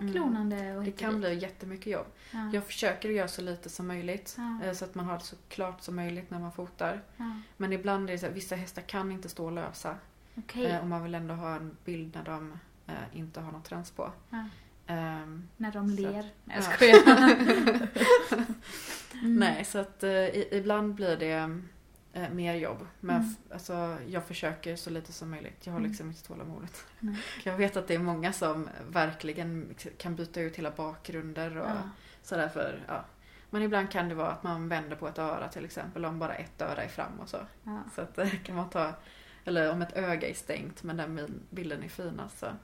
[0.00, 0.12] Mm.
[0.12, 1.20] klonande och det hit och kan dit.
[1.20, 2.06] bli jättemycket jobb.
[2.30, 2.50] Ja.
[2.52, 4.34] Jag försöker att göra så lite som möjligt.
[4.38, 4.66] Ja.
[4.66, 7.02] eh, Så att man har det så klart som möjligt när man fotar.
[7.56, 9.96] Men ibland är det så att vissa hästar kan inte stå lösa.
[10.44, 10.66] Okej.
[10.66, 12.52] Eh, och man vill ändå ha en bild när de
[12.86, 14.12] eh, inte har något trans på.
[14.30, 14.44] Ja.
[14.86, 16.12] Ehm, När de ler.
[16.12, 16.62] Nej, jag Ja.
[16.62, 17.30] skojar.
[19.12, 19.36] mm.
[19.36, 21.60] Nej, så att eh, i, ibland blir det
[22.12, 22.86] eh, mer jobb.
[23.00, 23.34] Men Mm.
[23.52, 25.66] alltså, jag försöker så lite som möjligt.
[25.66, 25.90] Jag har Mm.
[25.90, 26.84] liksom inte tålamodet.
[26.98, 27.16] Nej.
[27.44, 31.76] Jag vet att det är många som verkligen kan byta ut hela bakgrunder och Ja.
[32.22, 33.04] sådär för, ja.
[33.50, 36.34] Men ibland kan det vara att man vänder på ett öra till exempel, om bara
[36.34, 37.38] ett öra är fram och så.
[37.64, 37.78] Ja.
[37.94, 38.92] Så att det kan man ta,
[39.44, 42.46] eller om ett öga är stängt men den bil- bilden är fin alltså.
[42.46, 42.56] Kan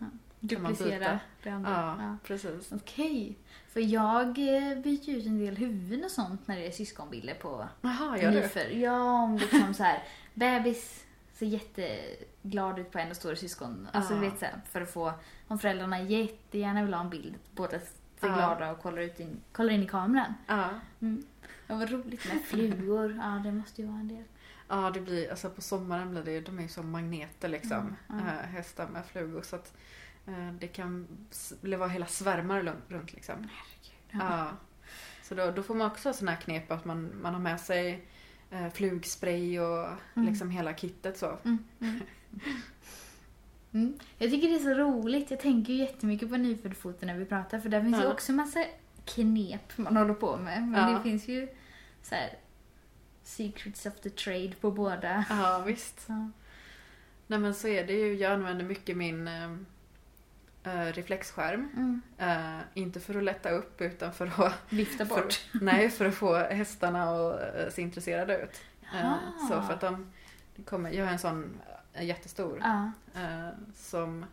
[0.62, 1.70] man Duplicera det andra.
[1.70, 2.16] Ja, Ja.
[2.24, 2.72] precis.
[2.72, 3.38] Okej.
[3.68, 7.68] För jag eh, byter ut en del huvuden och sånt när det är syskonbilder på
[7.80, 8.40] Jaha, gör du?
[8.40, 8.72] nyfödd.
[8.72, 10.02] Ja, om liksom så här,
[10.34, 13.88] bebis ser jätteglad ut på en och står syskon.
[13.92, 14.20] Alltså Ja.
[14.20, 15.12] du vet så här, för att få,
[15.48, 17.86] om föräldrarna jättegärna vill ha en bild, båda ser
[18.20, 18.34] Ja.
[18.34, 20.34] glada och kollar, ut in, kollar in i kameran.
[20.46, 20.68] Ja.
[21.68, 23.20] Ja, vad roligt med flugor.
[23.22, 24.24] Ja, det måste ju vara en del.
[24.68, 27.96] Ja, det blir, alltså på sommaren blir det de är ju som magneter liksom.
[28.10, 29.42] Mm, eh, hästar med flugor.
[29.42, 29.74] Så att
[30.26, 31.06] eh, det kan
[31.60, 33.48] vara hela svärmar runt, liksom.
[34.10, 34.50] Ja.
[35.22, 38.06] Så då, då får man också sådana här knep att man, man har med sig
[38.50, 40.28] eh, flugspray och Mm.
[40.28, 41.38] liksom hela kittet så.
[41.44, 42.00] Mm, mm.
[43.72, 43.98] Mm.
[44.18, 45.30] Jag tycker det är så roligt.
[45.30, 48.12] Jag tänker ju jättemycket på nyföddfoten när vi pratar för där finns ju Ja.
[48.12, 48.64] också massa
[49.04, 50.62] knep man håller på med.
[50.68, 50.96] Men Ja.
[50.98, 51.48] det finns ju
[52.02, 52.30] så här
[53.26, 55.24] secrets of the trade på båda.
[55.30, 56.04] Ja, visst.
[56.08, 56.30] Ja.
[57.26, 58.14] Nej men så är det ju.
[58.14, 61.68] Jag använder mycket min eh, reflexskärm.
[61.76, 62.02] Mm.
[62.18, 65.40] Eh, inte för att lätta upp utan för att, Vifta för, bort.
[65.52, 68.60] nej, för att få hästarna att se intresserade ut.
[68.92, 69.18] Jaha.
[69.48, 70.12] så för att de,
[70.64, 71.60] kommer, jag har en sån
[72.00, 72.90] jättestor Ja.
[73.74, 74.24] som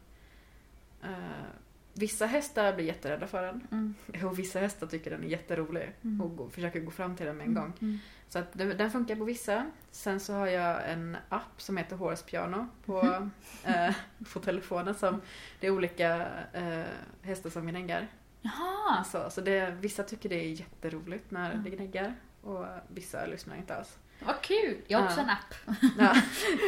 [1.94, 3.68] vissa hästar blir jätterädda för den.
[3.72, 3.96] Mm.
[4.28, 6.22] Och vissa hästar tycker den är jätterolig Mm.
[6.22, 7.74] och gå, försöker gå fram till den med en gång.
[7.82, 8.00] Mm.
[8.30, 9.66] Så att det- den funkar på vissa.
[9.92, 13.32] Sen så har jag en app som heter Horse Piano på, Mhm.
[13.64, 13.96] eh,
[14.34, 14.96] på telefonen.
[14.96, 15.22] Som,
[15.60, 16.84] det är olika eh,
[17.22, 18.08] hästar som gnäggar.
[18.42, 18.98] Jaha!
[18.98, 21.64] Alltså, så det, vissa tycker det är jätteroligt när Mm.
[21.64, 23.98] det gnäggar och vissa lyssnar inte alls.
[24.20, 24.78] Vad kul!
[24.88, 25.24] Jag har också Ja.
[25.24, 25.78] en app.
[26.00, 26.16] Ja.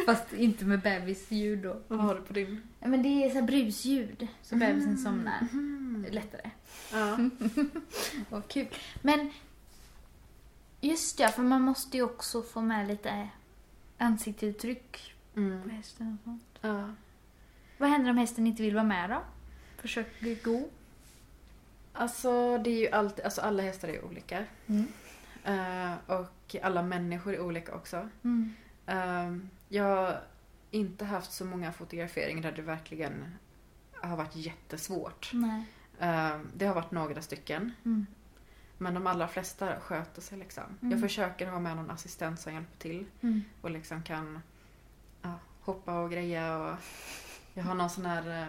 [0.06, 1.80] Fast inte med bebisljud då.
[1.88, 2.62] Vad har du på din?
[2.80, 4.28] Ja, Men det är så brusljud.
[4.42, 4.96] Så bebisen Mm.
[5.02, 6.06] somnar Mhm.
[6.10, 6.50] lättare.
[6.92, 7.18] Ja.
[8.28, 8.68] Vad kul.
[9.02, 9.32] Men
[10.80, 13.28] just ja, för man måste ju också få med lite
[13.98, 15.70] ansiktsuttryck på Mm.
[15.70, 16.42] hästen och sånt.
[16.60, 16.90] ja.
[17.78, 19.22] Vad händer om hästen inte vill vara med då?
[19.76, 20.68] Försöker gå?
[21.92, 24.44] Alltså det är ju alltid, alltså alla hästar är olika.
[24.66, 24.86] Mm.
[25.44, 26.26] Eh, och
[26.62, 28.08] alla människor är olika också.
[28.24, 28.54] Mm.
[28.86, 30.20] Ehm, jag har
[30.70, 33.24] inte haft så många fotograferingar där det verkligen
[33.92, 35.30] har varit jättesvårt.
[36.00, 37.72] Ehm, det har varit några stycken.
[37.84, 38.06] Mm.
[38.78, 40.64] Men de allra flesta sköter sig liksom.
[40.80, 40.92] Mm.
[40.92, 43.06] Jag försöker ha med någon assistent som hjälper till.
[43.20, 43.42] Mm.
[43.60, 44.40] Och liksom kan
[45.22, 46.76] ja, hoppa och greja och
[47.54, 48.48] jag har någon sån här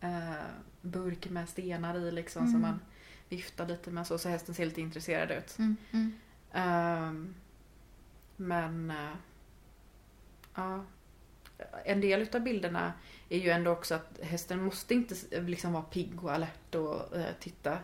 [0.00, 0.32] eh,
[0.80, 2.60] burk med stenar i liksom som Mm.
[2.70, 2.80] man
[3.28, 5.58] viftar lite med så, så hästen ser lite intresserad ut.
[5.58, 5.76] Mm.
[5.90, 6.12] Mm.
[6.52, 7.34] Ehm,
[8.36, 9.16] men eh,
[10.54, 10.84] ja,
[11.84, 12.92] en del utav bilderna
[13.28, 17.34] är ju ändå också att hästen måste inte liksom vara pigg och alert och eh,
[17.40, 17.78] titta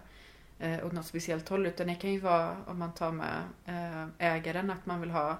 [0.59, 3.43] eh, åt något speciellt håll utan det kan ju vara om man tar med
[4.19, 5.39] ägaren att man vill ha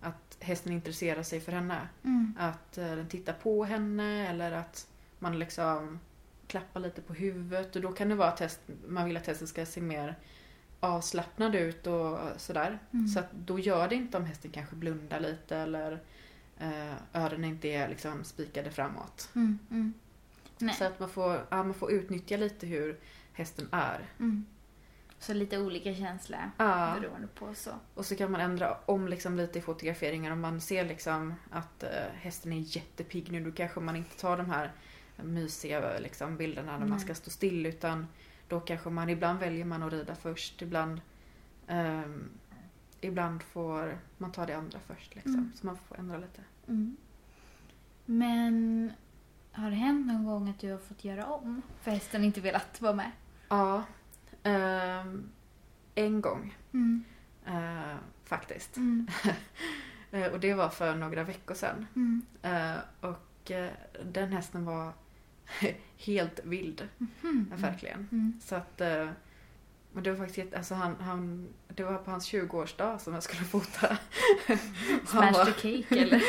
[0.00, 1.88] att hästen intresserar sig för henne.
[2.04, 2.34] Mm.
[2.38, 5.98] Att den tittar på henne eller att man liksom
[6.46, 9.48] klappar lite på huvudet och då kan det vara att häst, man vill att hästen
[9.48, 10.16] ska se mer
[10.80, 12.78] avslappnad ut och sådär.
[12.92, 13.08] Mm.
[13.08, 16.00] Så att då gör det inte om hästen kanske blundar lite eller
[16.58, 19.30] eh, öronen inte är liksom spikade framåt.
[19.34, 19.58] Mm.
[19.70, 19.94] Mm.
[20.74, 22.98] Så att man får, ja, man får utnyttja lite hur
[23.32, 24.06] hästen är.
[24.18, 24.46] Mm.
[25.18, 26.96] Så lite olika känslor Ja.
[27.00, 27.70] beroende på så.
[27.94, 30.32] Och så kan man ändra om liksom lite i fotograferingar.
[30.32, 34.36] Om man ser liksom att eh, hästen är jättepigg nu då kanske man inte tar
[34.36, 34.72] de här
[35.16, 38.06] mysiga liksom, bilderna när man ska stå still utan
[38.48, 41.00] då kanske man, ibland väljer man att rida först, ibland
[41.66, 42.28] ehm,
[43.00, 45.34] Ibland får man ta det andra först liksom.
[45.34, 45.52] Mm.
[45.54, 46.42] Så man får ändra lite.
[46.68, 46.96] Mm.
[48.04, 48.92] Men
[49.52, 51.62] har det hänt någon gång att du har fått göra om?
[51.80, 53.10] För hästen inte velat vara med?
[53.48, 53.82] Ja.
[54.42, 55.28] ehm,
[55.94, 57.04] en gång Mm.
[57.46, 58.76] eh, faktiskt.
[58.76, 59.06] Mm.
[60.10, 61.86] Eh, och det var för några veckor sedan.
[61.96, 62.22] Mm.
[62.42, 63.70] Eh, och eh,
[64.04, 64.92] den hästen var
[65.98, 66.88] helt vild.
[67.22, 67.46] Mm.
[67.50, 68.08] Ja, verkligen.
[68.12, 68.40] Mm.
[68.44, 68.80] Så att...
[68.80, 69.08] eh,
[69.92, 73.44] Men det var faktiskt alltså han, han, det var på hans 20-årsdag som jag skulle
[73.44, 73.98] fota.
[75.06, 76.22] Smash var- the cake eller?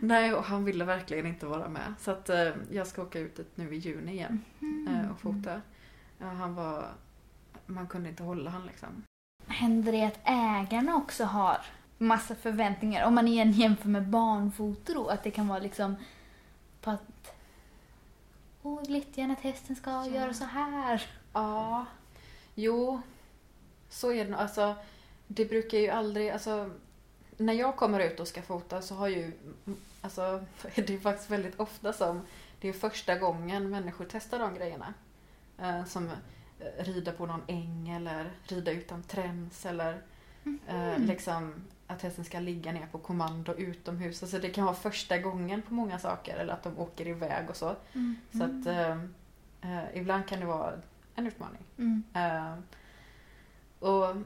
[0.00, 1.94] Nej, och han ville verkligen inte vara med.
[2.00, 4.40] Så att eh, jag ska åka ut dit nu i juni igen
[4.88, 5.60] eh, och fota.
[6.20, 6.88] Han var...
[7.66, 8.88] Man kunde inte hålla han liksom.
[9.46, 11.58] Händer det att ägarna också har
[11.98, 13.06] massa förväntningar?
[13.06, 15.96] Om man igen jämför med barnfoto då, att det kan vara liksom
[16.80, 17.33] på att
[18.66, 20.06] Åh, jag vill jättegärna att hästen ska Ja.
[20.06, 21.02] göra så här.
[21.32, 21.86] Ja,
[22.54, 23.00] jo.
[23.88, 24.40] Så är det nog.
[24.40, 24.74] Alltså,
[25.26, 26.30] det brukar ju aldrig...
[26.30, 26.70] Alltså,
[27.36, 29.32] när jag kommer ut och ska fota så har ju...
[30.00, 32.20] Alltså, det är faktiskt väldigt ofta som
[32.60, 34.94] det är första gången människor testar de grejerna.
[35.58, 36.08] Eh, som
[36.60, 40.02] eh, rida på någon äng eller rida utan träns eller
[40.68, 41.54] eh, liksom
[41.86, 44.22] att hästen ska ligga ner på kommando utomhus.
[44.22, 47.56] Alltså det kan vara första gången på många saker eller att de åker iväg och
[47.56, 47.76] så.
[47.92, 48.16] Mm.
[48.32, 48.90] Så att eh,
[49.72, 50.72] eh, ibland kan det vara
[51.14, 51.62] en utmaning.
[51.78, 52.02] Mm.
[52.14, 52.54] Eh,
[53.78, 54.16] och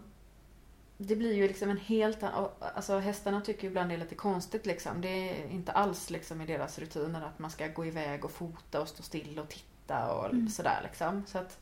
[0.99, 2.49] det blir ju liksom en helt annan...
[2.75, 5.01] Alltså hästarna tycker ibland det är lite konstigt liksom.
[5.01, 8.81] Det är inte alls liksom i deras rutiner att man ska gå iväg och fota
[8.81, 10.49] och stå still och titta och Mm.
[10.49, 11.25] sådär liksom.
[11.27, 11.59] Så att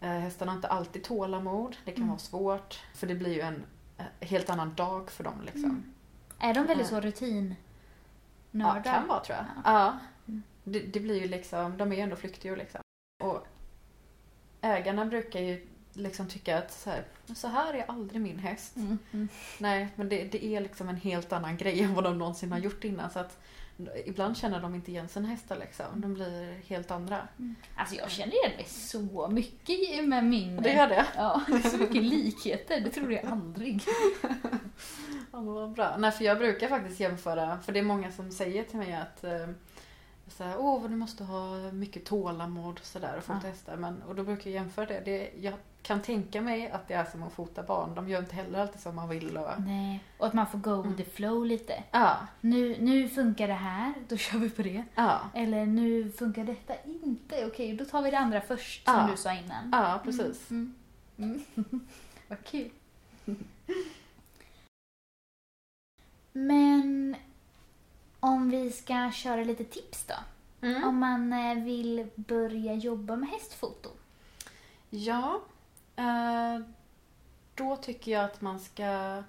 [0.00, 1.76] eh, hästarna har inte alltid tålamod.
[1.84, 2.08] Det kan Mm.
[2.08, 2.80] vara svårt.
[2.94, 3.62] För det blir ju en
[4.20, 5.64] helt annan dag för dem liksom.
[5.64, 5.84] Mm.
[6.38, 7.00] Är de väldigt Ja.
[7.00, 7.54] så rutin
[8.50, 9.46] Ja, kan vara tror jag.
[9.56, 9.62] Ja.
[9.64, 9.98] Ja.
[10.28, 10.42] Mm.
[10.64, 12.80] Det, det blir ju liksom, de är ju ändå flyktiga liksom.
[13.24, 13.46] Och
[14.60, 18.76] ägarna brukar ju liksom tycka att så här, "Men så här är aldrig min häst.
[18.76, 18.98] Mm.
[19.12, 19.28] Mm.
[19.58, 22.58] Nej, men det, det är liksom en helt annan grej än vad de någonsin har
[22.58, 23.10] gjort innan.
[23.10, 23.38] Så att
[24.06, 26.00] ibland känner de inte igen sina hästar liksom.
[26.00, 27.28] De blir helt andra.
[27.76, 30.56] Alltså jag känner igen mig så mycket med min...
[30.56, 31.06] Det gör det.
[31.16, 32.80] Ja, det är så mycket likheter.
[32.80, 33.82] Det trodde jag aldrig.
[35.32, 35.96] Ja, vad bra.
[35.98, 39.24] Nej, för jag brukar faktiskt jämföra, för det är många som säger till mig att
[39.24, 39.48] eh,
[40.36, 43.48] så här, åh du måste ha mycket tålamod och sådär och fota Ja.
[43.48, 43.76] hästar.
[43.76, 45.00] Men, och då brukar jag jämföra det.
[45.00, 45.30] det.
[45.40, 47.94] Jag kan tänka mig att det är som att fota barn.
[47.94, 49.36] De gör inte heller alltid som man vill.
[49.38, 50.04] Och, Nej.
[50.18, 51.82] Och att man får go with the flow lite.
[51.90, 54.84] ja, Nu, nu funkar det här, då kör vi på det.
[54.94, 59.08] ja, Eller nu funkar detta inte, okej då tar vi det andra först som Ja.
[59.10, 59.68] du sa innan.
[59.72, 60.50] ja precis.
[60.50, 60.74] Mm.
[61.18, 61.44] Mm.
[62.28, 62.70] Vad kul.
[66.32, 67.16] Men
[68.24, 70.14] om vi ska köra lite tips då?
[70.66, 70.84] Mm.
[70.84, 73.88] Om man eh, vill börja jobba med hästfoto?
[74.90, 75.40] Ja,
[75.96, 76.58] eh,
[77.54, 79.22] då tycker jag att man ska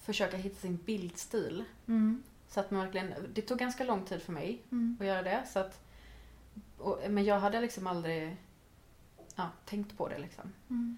[0.00, 1.64] försöka hitta sin bildstil.
[1.86, 2.22] Mm.
[2.48, 4.96] Så att man verkligen, det tog ganska lång tid för mig Mm.
[5.00, 5.44] att göra det.
[5.52, 5.80] Så att,
[6.78, 8.36] och, men jag hade liksom aldrig
[9.36, 10.52] ja, tänkt på det liksom.
[10.70, 10.96] Mm.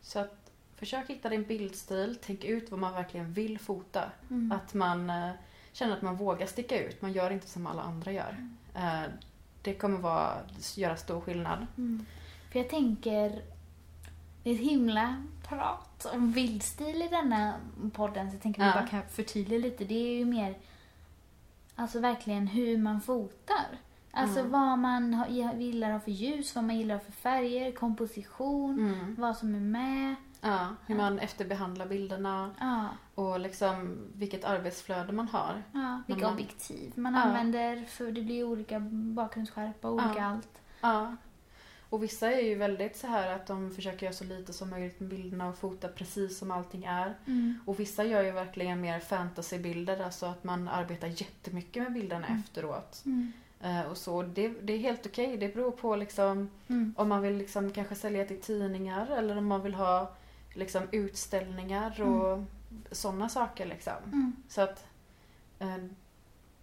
[0.00, 4.10] Så att försök hitta din bildstil, tänk ut vad man verkligen vill fota.
[4.30, 4.52] Mm.
[4.52, 5.30] Att man eh,
[5.72, 8.36] känner att man vågar sticka ut, man gör inte som alla andra gör.
[8.74, 9.02] Eh,
[9.62, 10.32] det kommer vara,
[10.76, 11.66] göra stor skillnad.
[11.78, 12.06] Mm.
[12.52, 13.42] För jag tänker,
[14.42, 17.54] det är ett himla prat om bildstil i denna
[17.92, 18.80] podden så jag tänker att vi Ja.
[18.82, 19.84] bara kan förtydliga lite.
[19.84, 20.54] Det är ju mer,
[21.76, 23.66] alltså verkligen hur man fotar.
[24.14, 24.52] Alltså Mm.
[24.52, 25.24] vad man
[25.58, 29.14] gillar ha för ljus, vad man gillar ha för färger, komposition, Mm.
[29.18, 30.14] vad som är med.
[30.40, 35.62] Ja, hur man efterbehandlar bilderna Ja, och liksom vilket arbetsflöde man har.
[35.72, 37.20] ja, vilka man- objektiv man Ja.
[37.20, 38.80] använder, för det blir olika
[39.14, 40.24] bakgrundsskärpa och olika Ja.
[40.24, 40.60] allt.
[40.80, 41.16] Ja.
[41.90, 45.00] Och vissa är ju väldigt så här att de försöker göra så lite som möjligt
[45.00, 47.14] med bilderna och fota precis som allting är.
[47.26, 47.58] Mm.
[47.66, 52.38] Och vissa gör ju verkligen mer fantasybilder, alltså att man arbetar jättemycket med bilderna Mm.
[52.40, 53.02] efteråt.
[53.06, 53.32] Mm.
[53.60, 55.36] Eh, och så, det, det är helt okej.
[55.36, 56.94] Det beror på liksom Mm.
[56.98, 60.12] om man vill liksom kanske sälja till tidningar eller om man vill ha
[60.54, 62.44] liksom utställningar och
[62.90, 63.94] sådana saker liksom.
[64.06, 64.36] Mm.
[64.48, 64.86] Så att
[65.58, 65.76] eh,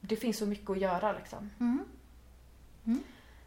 [0.01, 1.49] det finns så mycket att göra liksom.
[1.59, 1.85] Mm.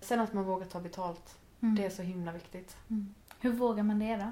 [0.00, 1.74] Sen att man vågar ta betalt, Mm.
[1.74, 2.76] det är så himla viktigt.
[2.90, 3.14] Mm.
[3.40, 4.30] Hur vågar man det då?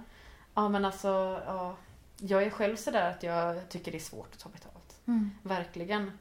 [0.55, 1.77] Ja men alltså, ja.
[2.17, 5.01] Jag är själv sådär att jag tycker det är svårt att ta betalt.
[5.07, 5.31] Mm.
[5.43, 6.13] Verkligen.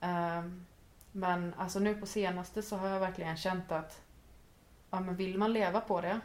[0.00, 0.66] Ehm,
[1.12, 4.00] men alltså nu på senaste så har jag verkligen känt att
[4.90, 6.20] ja, men vill man leva på det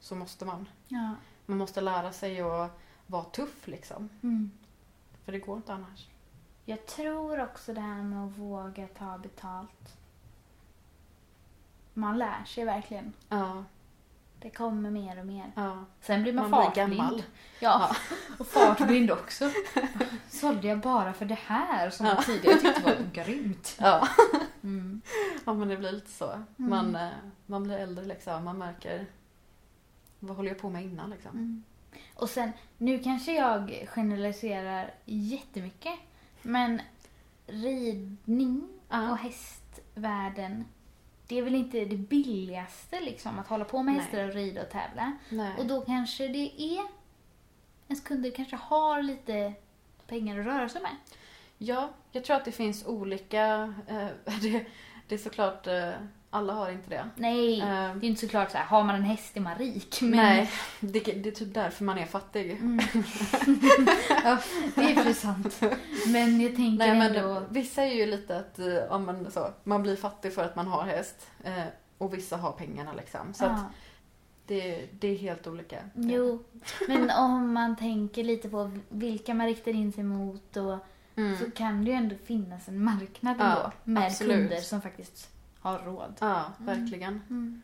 [0.00, 0.68] så måste man.
[0.88, 1.14] Ja.
[1.46, 4.08] Man måste lära sig att vara tuff liksom.
[4.22, 4.50] Mm.
[5.24, 6.08] För det går inte annars.
[6.64, 9.96] Jag tror också det här med att våga ta betalt.
[11.94, 13.12] Man lär sig verkligen.
[13.28, 13.64] Ja,
[14.40, 15.52] Det kommer mer och mer.
[15.56, 15.84] ja.
[16.00, 17.00] Sen blir man, Man blir fartblind.
[17.00, 17.22] gammal.
[17.60, 17.96] Ja,
[18.38, 19.50] och fartblind också.
[20.28, 22.14] Sålde jag bara för det här som Ja.
[22.14, 23.76] jag tidigare tyckte var grymt.
[23.80, 24.08] Ja.
[24.62, 25.00] Mm.
[25.44, 26.42] ja men det blir lite så.
[26.56, 27.08] Man, eh,
[27.46, 28.44] man blir äldre liksom.
[28.44, 29.06] Man märker
[30.18, 31.30] vad håller jag på med innan liksom.
[31.30, 31.62] Mm.
[32.14, 35.94] Och sen, nu kanske jag generaliserar jättemycket.
[36.42, 36.80] Men
[37.46, 40.64] ridning och hästvärlden.
[41.26, 44.02] Det är väl inte det billigaste liksom att hålla på med Nej.
[44.02, 45.12] hästar och rida och tävla.
[45.28, 45.54] Nej.
[45.58, 46.82] Och då kanske det är...
[47.88, 49.52] Ens kunder kanske har lite
[50.06, 50.96] pengar att röra sig med.
[51.58, 53.74] Ja, jag tror att det finns olika.
[53.86, 54.08] Eh,
[54.42, 54.66] det,
[55.08, 55.92] det är såklart, eh,
[56.30, 57.08] alla har inte det.
[57.16, 59.58] Nej, Eh, det är ju inte såklart så här, har man en häst är man
[59.58, 59.98] rik.
[60.02, 60.50] Men, Nej,
[60.80, 62.50] det, det är typ därför man är fattig.
[62.50, 62.78] Mm.
[64.24, 64.38] ja,
[64.74, 65.60] det är för sant.
[66.06, 67.42] Men jag tänker Nej, men ändå...
[67.50, 70.66] vissa är ju lite att eh, ja, men så, man blir fattig för att man
[70.66, 71.26] har häst.
[71.44, 71.62] Eh,
[71.98, 73.34] och vissa har pengarna liksom.
[73.34, 73.64] Så att ja,
[74.46, 75.78] det, det är helt olika.
[75.94, 76.44] jo,
[76.88, 80.78] men om man tänker lite på vilka man riktar in sig mot och
[81.16, 81.38] Mm.
[81.38, 84.36] så kan det ju ändå finnas en marknad Ja, ändå med absolut.
[84.36, 85.28] kunder som faktiskt
[85.60, 86.14] har råd.
[86.20, 87.22] Ja, verkligen.
[87.30, 87.62] Mm.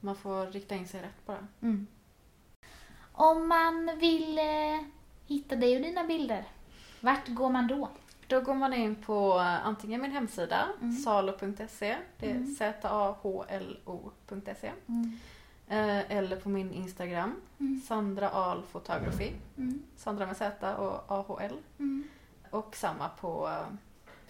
[0.00, 1.46] Man får rikta in sig rätt bara.
[1.62, 1.86] Mm.
[3.12, 4.80] Om man vill eh,
[5.26, 6.44] hitta dig och dina bilder,
[7.00, 7.88] vart går man då?
[8.26, 10.92] Då går man in på eh, antingen min hemsida, Mm.
[10.96, 12.54] salo.se, det är Mm.
[12.54, 14.72] z-a-h-l-o.se.
[15.68, 17.80] Eh, eller på min Instagram, Mm.
[17.80, 19.32] Sandra Ahl Photography.
[19.58, 19.82] Mm.
[19.96, 21.56] Sandra med Z och AHL.
[21.78, 22.04] Mm.
[22.50, 23.66] Och samma på eh,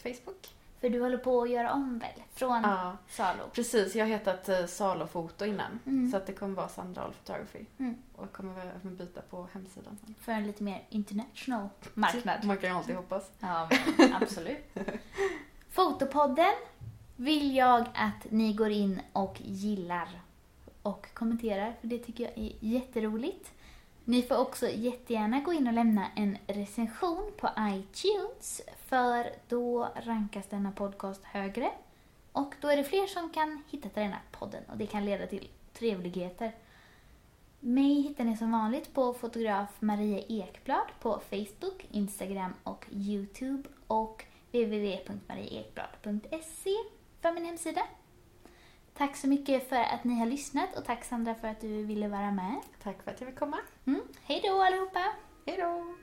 [0.03, 0.55] Facebook.
[0.83, 2.23] För du håller på att göra om väl?
[2.35, 3.43] Från Ja, Salo?
[3.53, 3.95] precis.
[3.95, 5.79] Jag har hetat uh, Salo Foto innan.
[5.87, 6.11] Mm.
[6.11, 7.65] Så att det kommer vara Sandra Ahl Photography.
[7.79, 7.95] Mm.
[8.17, 9.99] Och jag kommer väl byta på hemsidan.
[10.21, 12.45] För en lite mer international marknad.
[12.45, 13.31] Man kan ju alltid hoppas.
[13.41, 13.69] Ja,
[14.21, 14.59] absolut.
[15.71, 16.53] Fotopodden
[17.17, 20.09] vill jag att ni går in och gillar
[20.83, 23.53] och kommenterar, för det tycker jag är jätteroligt.
[24.05, 30.47] Ni får också jättegärna gå in och lämna en recension på iTunes, för då rankas
[30.47, 31.71] denna podcast högre.
[32.33, 35.27] Och då är det fler som kan hitta till denna podden och det kan leda
[35.27, 36.53] till trevligheter.
[37.61, 44.25] Mig hittar ni som vanligt på fotograf Maria Ekblad på Facebook, Instagram och Youtube och
[44.51, 46.77] www.marieekblad.se
[47.21, 47.83] för min hemsida.
[48.95, 52.09] Tack så mycket för att ni har lyssnat och tack Sandra för att du ville
[52.09, 52.61] vara med.
[52.83, 53.59] Tack för att jag fick komma.
[53.87, 54.01] Mm.
[54.23, 55.05] Hej då allihopa!
[55.47, 55.95] Hej då!